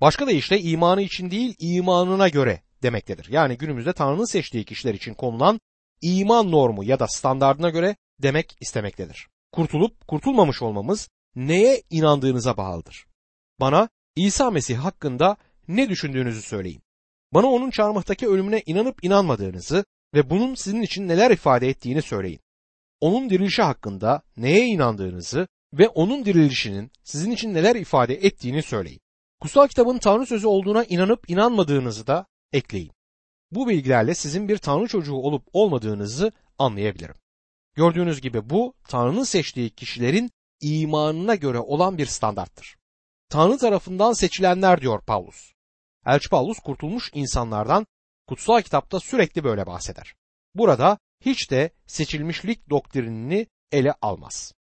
Başka 0.00 0.26
deyişle 0.26 0.60
imanı 0.60 1.02
için 1.02 1.30
değil 1.30 1.54
imanına 1.58 2.28
göre 2.28 2.62
demektedir. 2.82 3.28
Yani 3.30 3.56
günümüzde 3.56 3.92
Tanrı'nın 3.92 4.24
seçtiği 4.24 4.64
kişiler 4.64 4.94
için 4.94 5.14
konulan 5.14 5.60
iman 6.02 6.50
normu 6.50 6.84
ya 6.84 6.98
da 6.98 7.08
standardına 7.08 7.70
göre 7.70 7.96
demek 8.22 8.56
istemektedir. 8.60 9.28
Kurtulup 9.52 10.08
kurtulmamış 10.08 10.62
olmamız 10.62 11.08
neye 11.34 11.82
inandığınıza 11.90 12.56
bağlıdır. 12.56 13.06
Bana 13.60 13.88
İsa 14.16 14.50
Mesih 14.50 14.76
hakkında 14.76 15.36
ne 15.68 15.88
düşündüğünüzü 15.88 16.42
söyleyin. 16.42 16.82
Bana 17.32 17.46
onun 17.46 17.70
çarmıhtaki 17.70 18.28
ölümüne 18.28 18.62
inanıp 18.66 19.04
inanmadığınızı 19.04 19.84
ve 20.14 20.30
bunun 20.30 20.54
sizin 20.54 20.82
için 20.82 21.08
neler 21.08 21.30
ifade 21.30 21.68
ettiğini 21.68 22.02
söyleyin. 22.02 22.40
Onun 23.00 23.30
dirilişi 23.30 23.62
hakkında 23.62 24.22
neye 24.36 24.66
inandığınızı 24.66 25.48
ve 25.72 25.88
onun 25.88 26.24
dirilişinin 26.24 26.90
sizin 27.04 27.30
için 27.30 27.54
neler 27.54 27.76
ifade 27.76 28.14
ettiğini 28.14 28.62
söyleyin. 28.62 28.99
Kutsal 29.40 29.68
kitabın 29.68 29.98
Tanrı 29.98 30.26
sözü 30.26 30.46
olduğuna 30.46 30.84
inanıp 30.84 31.30
inanmadığınızı 31.30 32.06
da 32.06 32.26
ekleyin. 32.52 32.92
Bu 33.50 33.68
bilgilerle 33.68 34.14
sizin 34.14 34.48
bir 34.48 34.58
Tanrı 34.58 34.86
çocuğu 34.86 35.14
olup 35.14 35.48
olmadığınızı 35.52 36.32
anlayabilirim. 36.58 37.14
Gördüğünüz 37.74 38.20
gibi 38.20 38.50
bu 38.50 38.74
Tanrı'nın 38.88 39.24
seçtiği 39.24 39.70
kişilerin 39.70 40.30
imanına 40.60 41.34
göre 41.34 41.58
olan 41.58 41.98
bir 41.98 42.06
standarttır. 42.06 42.76
Tanrı 43.28 43.58
tarafından 43.58 44.12
seçilenler 44.12 44.80
diyor 44.80 45.00
Paulus. 45.00 45.52
Elçi 46.06 46.28
Paulus 46.28 46.58
kurtulmuş 46.58 47.10
insanlardan 47.14 47.86
kutsal 48.26 48.62
kitapta 48.62 49.00
sürekli 49.00 49.44
böyle 49.44 49.66
bahseder. 49.66 50.14
Burada 50.54 50.98
hiç 51.20 51.50
de 51.50 51.70
seçilmişlik 51.86 52.70
doktrinini 52.70 53.46
ele 53.72 53.94
almaz. 54.02 54.52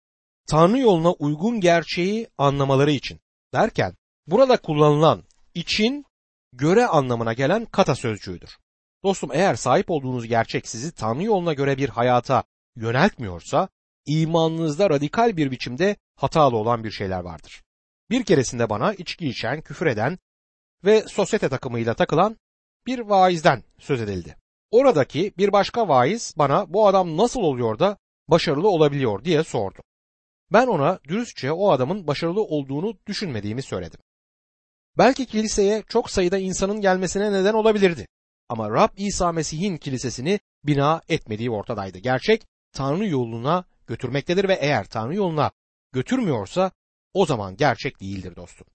Tanrı 0.46 0.78
yoluna 0.78 1.12
uygun 1.12 1.60
gerçeği 1.60 2.28
anlamaları 2.38 2.90
için 2.90 3.20
derken 3.54 3.94
burada 4.30 4.56
kullanılan 4.56 5.24
için 5.54 6.04
göre 6.52 6.86
anlamına 6.86 7.32
gelen 7.32 7.64
kata 7.64 7.94
sözcüğüdür. 7.94 8.58
Dostum 9.04 9.30
eğer 9.32 9.54
sahip 9.54 9.90
olduğunuz 9.90 10.26
gerçek 10.26 10.68
sizi 10.68 10.94
Tanrı 10.94 11.22
yoluna 11.24 11.52
göre 11.52 11.78
bir 11.78 11.88
hayata 11.88 12.44
yöneltmiyorsa 12.76 13.68
imanınızda 14.06 14.90
radikal 14.90 15.36
bir 15.36 15.50
biçimde 15.50 15.96
hatalı 16.16 16.56
olan 16.56 16.84
bir 16.84 16.90
şeyler 16.90 17.20
vardır. 17.20 17.62
Bir 18.10 18.24
keresinde 18.24 18.70
bana 18.70 18.94
içki 18.94 19.28
içen, 19.28 19.60
küfür 19.60 19.86
eden 19.86 20.18
ve 20.84 21.02
sosyete 21.02 21.48
takımıyla 21.48 21.94
takılan 21.94 22.36
bir 22.86 22.98
vaizden 22.98 23.62
söz 23.78 24.00
edildi. 24.00 24.36
Oradaki 24.70 25.32
bir 25.38 25.52
başka 25.52 25.88
vaiz 25.88 26.34
bana 26.38 26.72
bu 26.72 26.88
adam 26.88 27.16
nasıl 27.16 27.40
oluyor 27.40 27.78
da 27.78 27.98
başarılı 28.28 28.68
olabiliyor 28.68 29.24
diye 29.24 29.44
sordu. 29.44 29.78
Ben 30.52 30.66
ona 30.66 30.98
dürüstçe 31.08 31.52
o 31.52 31.70
adamın 31.70 32.06
başarılı 32.06 32.42
olduğunu 32.42 32.94
düşünmediğimi 33.06 33.62
söyledim. 33.62 34.00
Belki 34.98 35.26
kiliseye 35.26 35.82
çok 35.88 36.10
sayıda 36.10 36.38
insanın 36.38 36.80
gelmesine 36.80 37.32
neden 37.32 37.54
olabilirdi. 37.54 38.06
Ama 38.48 38.70
Rab 38.70 38.88
İsa 38.96 39.32
Mesih'in 39.32 39.76
kilisesini 39.76 40.40
bina 40.64 41.02
etmediği 41.08 41.50
ortadaydı. 41.50 41.98
Gerçek 41.98 42.46
Tanrı 42.72 43.06
yoluna 43.06 43.64
götürmektedir 43.86 44.48
ve 44.48 44.54
eğer 44.54 44.86
Tanrı 44.86 45.14
yoluna 45.14 45.50
götürmüyorsa 45.92 46.70
o 47.14 47.26
zaman 47.26 47.56
gerçek 47.56 48.00
değildir 48.00 48.36
dostum. 48.36 48.66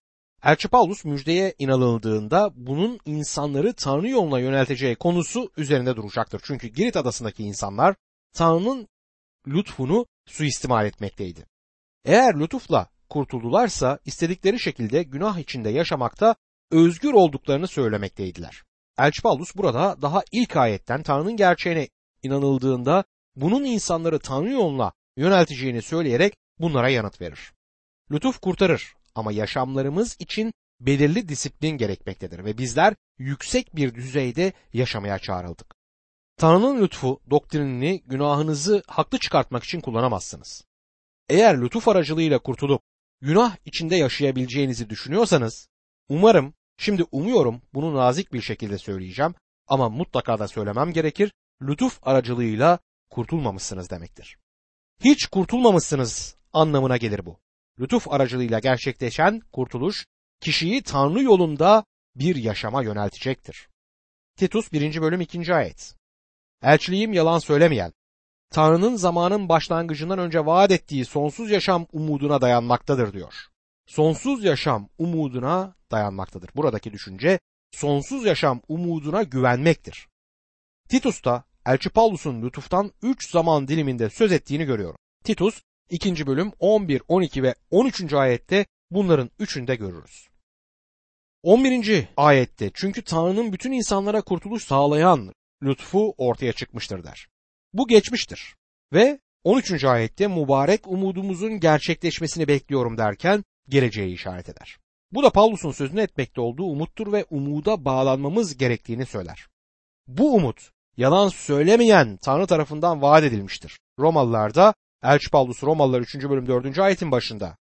Elçi 0.43 0.67
Paulus 0.67 1.05
müjdeye 1.05 1.53
inanıldığında 1.59 2.51
bunun 2.55 2.99
insanları 3.05 3.73
Tanrı 3.73 4.09
yoluna 4.09 4.39
yönelteceği 4.39 4.95
konusu 4.95 5.51
üzerinde 5.57 5.95
duracaktır. 5.95 6.41
Çünkü 6.43 6.67
Girit 6.67 6.97
adasındaki 6.97 7.43
insanlar 7.43 7.95
Tanrı'nın 8.33 8.87
lütfunu 9.47 10.05
suistimal 10.25 10.85
etmekteydi. 10.85 11.45
Eğer 12.05 12.39
lütufla 12.39 12.87
kurtuldularsa 13.13 13.99
istedikleri 14.05 14.59
şekilde 14.59 15.03
günah 15.03 15.37
içinde 15.37 15.69
yaşamakta 15.69 16.35
özgür 16.71 17.13
olduklarını 17.13 17.67
söylemekteydiler. 17.67 18.63
Elçi 18.97 19.21
Paulus 19.21 19.55
burada 19.55 20.01
daha 20.01 20.21
ilk 20.31 20.57
ayetten 20.57 21.03
Tanrı'nın 21.03 21.37
gerçeğine 21.37 21.87
inanıldığında 22.23 23.03
bunun 23.35 23.63
insanları 23.63 24.19
Tanrı 24.19 24.49
yoluna 24.49 24.91
yönelteceğini 25.17 25.81
söyleyerek 25.81 26.33
bunlara 26.59 26.89
yanıt 26.89 27.21
verir. 27.21 27.53
Lütuf 28.11 28.39
kurtarır 28.39 28.93
ama 29.15 29.31
yaşamlarımız 29.31 30.15
için 30.19 30.53
belirli 30.79 31.29
disiplin 31.29 31.77
gerekmektedir 31.77 32.45
ve 32.45 32.57
bizler 32.57 32.95
yüksek 33.17 33.75
bir 33.75 33.95
düzeyde 33.95 34.53
yaşamaya 34.73 35.19
çağrıldık. 35.19 35.75
Tanrı'nın 36.37 36.81
lütfu 36.81 37.19
doktrinini 37.29 38.01
günahınızı 38.05 38.83
haklı 38.87 39.19
çıkartmak 39.19 39.63
için 39.63 39.81
kullanamazsınız. 39.81 40.65
Eğer 41.29 41.61
lütuf 41.61 41.87
aracılığıyla 41.87 42.39
kurtulup 42.39 42.81
günah 43.23 43.55
içinde 43.65 43.95
yaşayabileceğinizi 43.95 44.89
düşünüyorsanız, 44.89 45.67
umarım, 46.09 46.53
şimdi 46.77 47.03
umuyorum 47.11 47.61
bunu 47.73 47.95
nazik 47.95 48.33
bir 48.33 48.41
şekilde 48.41 48.77
söyleyeceğim 48.77 49.35
ama 49.67 49.89
mutlaka 49.89 50.39
da 50.39 50.47
söylemem 50.47 50.93
gerekir, 50.93 51.33
lütuf 51.61 51.99
aracılığıyla 52.01 52.79
kurtulmamışsınız 53.09 53.89
demektir. 53.89 54.37
Hiç 55.03 55.27
kurtulmamışsınız 55.27 56.35
anlamına 56.53 56.97
gelir 56.97 57.25
bu. 57.25 57.39
Lütuf 57.79 58.07
aracılığıyla 58.11 58.59
gerçekleşen 58.59 59.39
kurtuluş 59.39 60.05
kişiyi 60.39 60.81
Tanrı 60.81 61.23
yolunda 61.23 61.85
bir 62.15 62.35
yaşama 62.35 62.83
yöneltecektir. 62.83 63.67
Titus 64.37 64.71
1. 64.71 65.01
bölüm 65.01 65.21
2. 65.21 65.53
ayet. 65.53 65.95
Elçiliğim 66.63 67.13
yalan 67.13 67.39
söylemeyen, 67.39 67.93
Tanrı'nın 68.53 68.95
zamanın 68.95 69.49
başlangıcından 69.49 70.19
önce 70.19 70.45
vaat 70.45 70.71
ettiği 70.71 71.05
sonsuz 71.05 71.51
yaşam 71.51 71.87
umuduna 71.93 72.41
dayanmaktadır 72.41 73.13
diyor. 73.13 73.33
Sonsuz 73.87 74.43
yaşam 74.43 74.89
umuduna 74.97 75.75
dayanmaktadır. 75.91 76.49
Buradaki 76.55 76.93
düşünce 76.93 77.39
sonsuz 77.71 78.25
yaşam 78.25 78.61
umuduna 78.67 79.23
güvenmektir. 79.23 80.07
Titus'ta 80.89 81.43
Elçi 81.65 81.89
Paulus'un 81.89 82.41
lütuftan 82.41 82.91
üç 83.01 83.31
zaman 83.31 83.67
diliminde 83.67 84.09
söz 84.09 84.31
ettiğini 84.31 84.65
görüyorum. 84.65 84.97
Titus 85.23 85.61
2. 85.89 86.27
bölüm 86.27 86.51
11, 86.59 87.01
12 87.07 87.43
ve 87.43 87.55
13. 87.71 88.13
ayette 88.13 88.65
bunların 88.91 89.29
üçünde 89.39 89.75
görürüz. 89.75 90.29
11. 91.43 92.07
ayette 92.17 92.71
çünkü 92.73 93.03
Tanrı'nın 93.03 93.53
bütün 93.53 93.71
insanlara 93.71 94.21
kurtuluş 94.21 94.63
sağlayan 94.63 95.33
lütfu 95.63 96.15
ortaya 96.17 96.53
çıkmıştır 96.53 97.03
der. 97.03 97.32
Bu 97.73 97.87
geçmiştir 97.87 98.55
ve 98.93 99.19
13. 99.43 99.83
ayette 99.83 100.27
mübarek 100.27 100.87
umudumuzun 100.87 101.59
gerçekleşmesini 101.59 102.47
bekliyorum 102.47 102.97
derken 102.97 103.43
geleceği 103.69 104.13
işaret 104.13 104.49
eder. 104.49 104.77
Bu 105.11 105.23
da 105.23 105.29
Paulus'un 105.29 105.71
sözünü 105.71 106.01
etmekte 106.01 106.41
olduğu 106.41 106.63
umuttur 106.63 107.11
ve 107.11 107.25
umuda 107.29 107.85
bağlanmamız 107.85 108.57
gerektiğini 108.57 109.05
söyler. 109.05 109.47
Bu 110.07 110.35
umut 110.35 110.71
yalan 110.97 111.27
söylemeyen 111.27 112.17
Tanrı 112.17 112.47
tarafından 112.47 113.01
vaat 113.01 113.23
edilmiştir. 113.23 113.79
Romalılarda 113.99 114.73
Elçi 115.03 115.29
Paulus 115.29 115.63
Romalılar 115.63 116.01
3. 116.01 116.15
bölüm 116.15 116.47
4. 116.47 116.79
ayetin 116.79 117.11
başında 117.11 117.57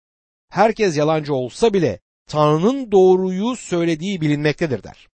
herkes 0.49 0.97
yalancı 0.97 1.35
olsa 1.35 1.73
bile 1.73 2.01
Tanrı'nın 2.27 2.93
doğruyu 2.93 3.57
söylediği 3.57 4.21
bilinmektedir 4.21 4.83
der. 4.83 5.09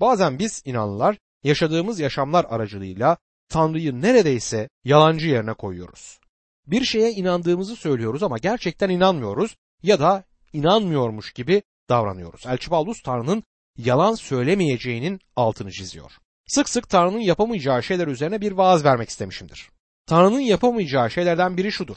Bazen 0.00 0.38
biz 0.38 0.62
inanlılar 0.64 1.18
yaşadığımız 1.42 2.00
yaşamlar 2.00 2.46
aracılığıyla 2.48 3.16
Tanrı'yı 3.50 4.02
neredeyse 4.02 4.68
yalancı 4.84 5.26
yerine 5.26 5.54
koyuyoruz. 5.54 6.20
Bir 6.66 6.84
şeye 6.84 7.12
inandığımızı 7.12 7.76
söylüyoruz 7.76 8.22
ama 8.22 8.38
gerçekten 8.38 8.90
inanmıyoruz 8.90 9.56
ya 9.82 10.00
da 10.00 10.24
inanmıyormuş 10.52 11.32
gibi 11.32 11.62
davranıyoruz. 11.88 12.46
Elçi 12.46 12.70
Paulus 12.70 13.02
Tanrı'nın 13.02 13.42
yalan 13.78 14.14
söylemeyeceğinin 14.14 15.20
altını 15.36 15.72
çiziyor. 15.72 16.12
Sık 16.46 16.68
sık 16.68 16.88
Tanrı'nın 16.88 17.20
yapamayacağı 17.20 17.82
şeyler 17.82 18.08
üzerine 18.08 18.40
bir 18.40 18.52
vaaz 18.52 18.84
vermek 18.84 19.08
istemişimdir. 19.08 19.70
Tanrı'nın 20.06 20.40
yapamayacağı 20.40 21.10
şeylerden 21.10 21.56
biri 21.56 21.72
şudur. 21.72 21.96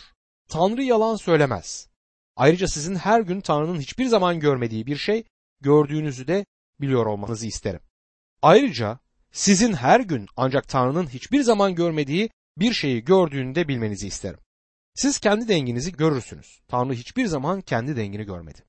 Tanrı 0.50 0.84
yalan 0.84 1.16
söylemez. 1.16 1.88
Ayrıca 2.36 2.68
sizin 2.68 2.96
her 2.96 3.22
gün 3.22 3.42
Tanrı'nın 3.42 3.80
hiçbir 3.80 4.06
zaman 4.06 4.40
görmediği 4.40 4.86
bir 4.86 4.98
şey 4.98 5.24
gördüğünüzü 5.62 6.28
de 6.28 6.46
biliyor 6.82 7.06
olmanızı 7.06 7.48
isterim. 7.48 7.80
Ayrıca 8.42 9.00
sizin 9.34 9.74
her 9.74 10.00
gün 10.00 10.28
ancak 10.38 10.68
Tanrı'nın 10.68 11.08
hiçbir 11.08 11.42
zaman 11.42 11.76
görmediği 11.76 12.30
bir 12.58 12.74
şeyi 12.74 13.04
gördüğünü 13.04 13.56
de 13.56 13.68
bilmenizi 13.68 14.08
isterim. 14.08 14.40
Siz 14.96 15.20
kendi 15.20 15.48
denginizi 15.48 15.92
görürsünüz. 15.92 16.60
Tanrı 16.68 16.94
hiçbir 16.94 17.26
zaman 17.26 17.62
kendi 17.62 17.96
dengini 17.96 18.24
görmedi. 18.24 18.60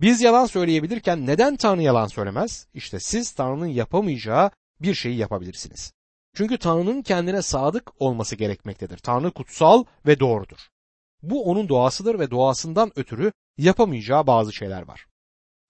Biz 0.00 0.20
yalan 0.20 0.46
söyleyebilirken 0.46 1.26
neden 1.26 1.56
Tanrı 1.56 1.82
yalan 1.82 2.06
söylemez? 2.06 2.66
İşte 2.74 3.00
siz 3.00 3.32
Tanrı'nın 3.32 3.66
yapamayacağı 3.66 4.50
bir 4.80 4.94
şeyi 4.94 5.16
yapabilirsiniz. 5.16 5.92
Çünkü 6.34 6.58
Tanrı'nın 6.58 7.02
kendine 7.02 7.42
sadık 7.42 8.02
olması 8.02 8.36
gerekmektedir. 8.36 8.98
Tanrı 8.98 9.30
kutsal 9.30 9.84
ve 10.06 10.20
doğrudur. 10.20 10.58
Bu 11.22 11.44
onun 11.44 11.68
doğasıdır 11.68 12.18
ve 12.18 12.30
doğasından 12.30 12.92
ötürü 12.96 13.32
yapamayacağı 13.58 14.26
bazı 14.26 14.52
şeyler 14.52 14.82
var. 14.82 15.06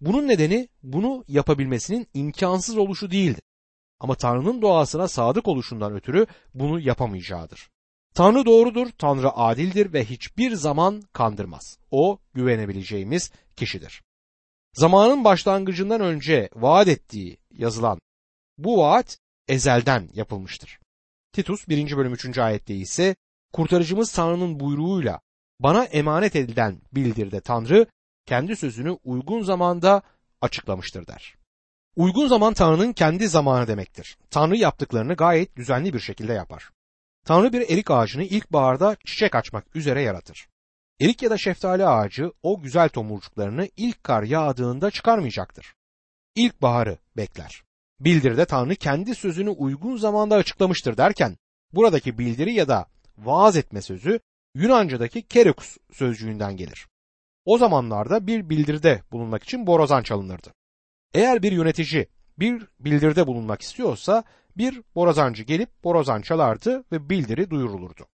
Bunun 0.00 0.28
nedeni 0.28 0.68
bunu 0.82 1.24
yapabilmesinin 1.28 2.06
imkansız 2.14 2.76
oluşu 2.76 3.10
değildir. 3.10 3.42
Ama 4.02 4.14
Tanrı'nın 4.14 4.62
doğasına 4.62 5.08
sadık 5.08 5.48
oluşundan 5.48 5.92
ötürü 5.92 6.26
bunu 6.54 6.80
yapamayacağıdır. 6.80 7.70
Tanrı 8.14 8.46
doğrudur, 8.46 8.88
Tanrı 8.98 9.30
adildir 9.30 9.92
ve 9.92 10.04
hiçbir 10.04 10.54
zaman 10.54 11.02
kandırmaz. 11.12 11.78
O 11.90 12.18
güvenebileceğimiz 12.34 13.30
kişidir. 13.56 14.02
Zamanın 14.74 15.24
başlangıcından 15.24 16.00
önce 16.00 16.48
vaat 16.54 16.88
ettiği 16.88 17.38
yazılan 17.52 17.98
bu 18.58 18.78
vaat 18.78 19.18
ezelden 19.48 20.08
yapılmıştır. 20.14 20.78
Titus 21.32 21.68
1. 21.68 21.96
bölüm 21.96 22.12
3. 22.12 22.38
ayette 22.38 22.74
ise 22.74 23.16
kurtarıcımız 23.52 24.12
Tanrı'nın 24.12 24.60
buyruğuyla 24.60 25.20
bana 25.60 25.84
emanet 25.84 26.36
edilen 26.36 26.80
bildirde 26.92 27.40
Tanrı 27.40 27.86
kendi 28.26 28.56
sözünü 28.56 28.98
uygun 29.04 29.42
zamanda 29.42 30.02
açıklamıştır 30.40 31.06
der. 31.06 31.41
Uygun 31.96 32.26
zaman 32.26 32.54
Tanrı'nın 32.54 32.92
kendi 32.92 33.28
zamanı 33.28 33.66
demektir. 33.66 34.18
Tanrı 34.30 34.56
yaptıklarını 34.56 35.14
gayet 35.14 35.56
düzenli 35.56 35.94
bir 35.94 36.00
şekilde 36.00 36.32
yapar. 36.32 36.70
Tanrı 37.24 37.52
bir 37.52 37.60
erik 37.70 37.90
ağacını 37.90 38.24
ilkbaharda 38.24 38.96
çiçek 39.06 39.34
açmak 39.34 39.76
üzere 39.76 40.02
yaratır. 40.02 40.48
Erik 41.00 41.22
ya 41.22 41.30
da 41.30 41.38
şeftali 41.38 41.86
ağacı 41.86 42.32
o 42.42 42.62
güzel 42.62 42.88
tomurcuklarını 42.88 43.68
ilk 43.76 44.04
kar 44.04 44.22
yağdığında 44.22 44.90
çıkarmayacaktır. 44.90 45.74
İlkbaharı 46.34 46.98
bekler. 47.16 47.62
Bildiride 48.00 48.44
Tanrı 48.44 48.76
kendi 48.76 49.14
sözünü 49.14 49.50
uygun 49.50 49.96
zamanda 49.96 50.34
açıklamıştır 50.34 50.96
derken 50.96 51.36
buradaki 51.72 52.18
bildiri 52.18 52.52
ya 52.52 52.68
da 52.68 52.86
vaaz 53.18 53.56
etme 53.56 53.82
sözü 53.82 54.20
Yunanca'daki 54.54 55.22
kerekus 55.22 55.76
sözcüğünden 55.92 56.56
gelir. 56.56 56.86
O 57.44 57.58
zamanlarda 57.58 58.26
bir 58.26 58.50
bildirde 58.50 59.02
bulunmak 59.12 59.42
için 59.42 59.66
borazan 59.66 60.02
çalınırdı. 60.02 60.52
Eğer 61.14 61.42
bir 61.42 61.52
yönetici 61.52 62.06
bir 62.38 62.66
bildirde 62.80 63.26
bulunmak 63.26 63.62
istiyorsa 63.62 64.24
bir 64.56 64.82
borazancı 64.94 65.42
gelip 65.42 65.84
borazan 65.84 66.22
çalardı 66.22 66.84
ve 66.92 67.10
bildiri 67.10 67.50
duyurulurdu. 67.50 68.06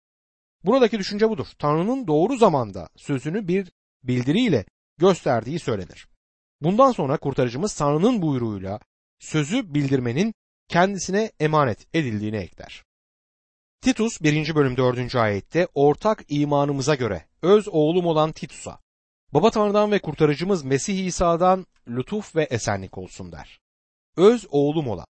Buradaki 0.64 1.00
düşünce 1.00 1.30
budur. 1.30 1.48
Tanrı'nın 1.60 2.08
doğru 2.08 2.38
zamanda 2.38 2.90
sözünü 2.96 3.48
bir 3.48 3.72
bildiriyle 4.04 4.66
gösterdiği 4.98 5.60
söylenir. 5.60 6.08
Bundan 6.62 6.92
sonra 6.92 7.18
kurtarıcımız 7.18 7.76
Tanrı'nın 7.76 8.22
buyruğuyla 8.22 8.80
sözü 9.20 9.74
bildirmenin 9.74 10.34
kendisine 10.68 11.32
emanet 11.40 11.96
edildiğini 11.96 12.38
ekler. 12.38 12.84
Titus 13.82 14.22
1. 14.22 14.56
bölüm 14.56 14.78
4. 14.78 15.16
ayette 15.16 15.68
ortak 15.74 16.24
imanımıza 16.30 16.96
göre 16.96 17.26
öz 17.42 17.68
oğlum 17.68 18.06
olan 18.06 18.32
Titus'a 18.32 18.80
Baba 19.34 19.52
Tanrı'dan 19.52 19.92
ve 19.92 20.00
kurtarıcımız 20.00 20.64
Mesih 20.64 21.06
İsa'dan 21.06 21.66
lütuf 21.88 22.36
ve 22.36 22.44
esenlik 22.44 22.98
olsun 22.98 23.32
der. 23.32 23.60
Öz 24.18 24.48
oğlum 24.50 24.88
olan 24.88 25.06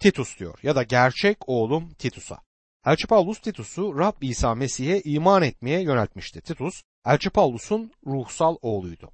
Titus 0.00 0.38
diyor 0.38 0.58
ya 0.62 0.76
da 0.76 0.82
gerçek 0.82 1.48
oğlum 1.48 1.94
Titus'a. 1.94 2.38
Elçi 2.86 3.06
Paulus 3.06 3.40
Titus'u 3.40 3.98
Rab 3.98 4.22
İsa 4.22 4.54
Mesih'e 4.54 5.00
iman 5.04 5.42
etmeye 5.42 5.82
yöneltmişti. 5.82 6.40
Titus, 6.40 6.82
Elçi 7.06 7.30
Paulus'un 7.30 7.92
ruhsal 8.06 8.56
oğluydu. 8.62 9.10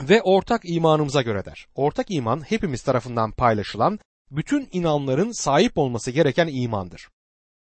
Ve 0.00 0.22
ortak 0.22 0.60
imanımıza 0.64 1.22
göre 1.22 1.44
der. 1.44 1.66
Ortak 1.74 2.10
iman 2.10 2.50
hepimiz 2.50 2.82
tarafından 2.82 3.30
paylaşılan 3.32 3.98
bütün 4.30 4.68
inanların 4.72 5.42
sahip 5.42 5.78
olması 5.78 6.10
gereken 6.10 6.48
imandır. 6.52 7.08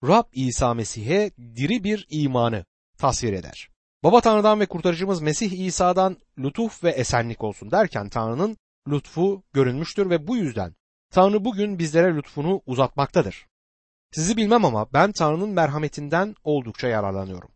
Rab 0.05 0.25
İsa 0.33 0.75
Mesih'e 0.75 1.31
diri 1.38 1.85
bir 1.85 2.07
imanı 2.11 2.65
tasvir 2.99 3.33
eder. 3.33 3.72
Baba 4.03 4.21
Tanrı'dan 4.21 4.61
ve 4.61 4.67
kurtarıcımız 4.67 5.23
Mesih 5.23 5.67
İsa'dan 5.67 6.17
lütuf 6.38 6.85
ve 6.85 6.91
esenlik 6.91 7.45
olsun 7.45 7.71
derken 7.71 8.09
Tanrı'nın 8.09 8.57
lütfu 8.88 9.43
görünmüştür 9.53 10.11
ve 10.11 10.27
bu 10.27 10.37
yüzden 10.37 10.75
Tanrı 11.11 11.45
bugün 11.45 11.79
bizlere 11.79 12.17
lütfunu 12.17 12.62
uzatmaktadır. 12.67 13.47
Sizi 14.12 14.37
bilmem 14.37 14.65
ama 14.65 14.93
ben 14.93 15.12
Tanrı'nın 15.12 15.49
merhametinden 15.49 16.35
oldukça 16.45 16.88
yararlanıyorum. 16.88 17.51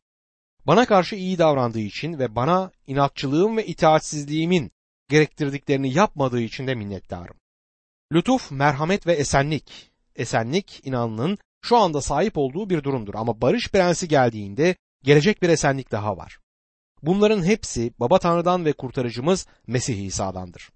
Bana 0.67 0.87
karşı 0.87 1.17
iyi 1.17 1.39
davrandığı 1.39 1.81
için 1.81 2.19
ve 2.19 2.37
bana 2.37 2.71
inatçılığım 2.87 3.57
ve 3.57 3.67
itaatsizliğimin 3.67 4.71
gerektirdiklerini 5.09 5.95
yapmadığı 5.95 6.41
için 6.41 6.67
de 6.67 6.75
minnettarım. 6.75 7.37
Lütuf, 8.13 8.51
merhamet 8.51 9.07
ve 9.07 9.13
esenlik. 9.13 9.93
Esenlik 10.17 10.87
inanının 10.87 11.39
şu 11.63 11.77
anda 11.77 12.01
sahip 12.01 12.39
olduğu 12.39 12.71
bir 12.71 12.85
durumdur 12.85 13.15
ama 13.15 13.41
barış 13.41 13.71
prensi 13.71 14.09
geldiğinde 14.09 14.77
gelecek 15.03 15.43
bir 15.43 15.49
esenlik 15.49 15.93
daha 15.93 16.17
var. 16.17 16.39
Bunların 17.03 17.45
hepsi 17.45 17.93
Baba 18.01 18.19
Tanrı'dan 18.19 18.65
ve 18.65 18.73
kurtarıcımız 18.73 19.47
Mesih 19.67 20.05
İsa'dandır. 20.07 20.71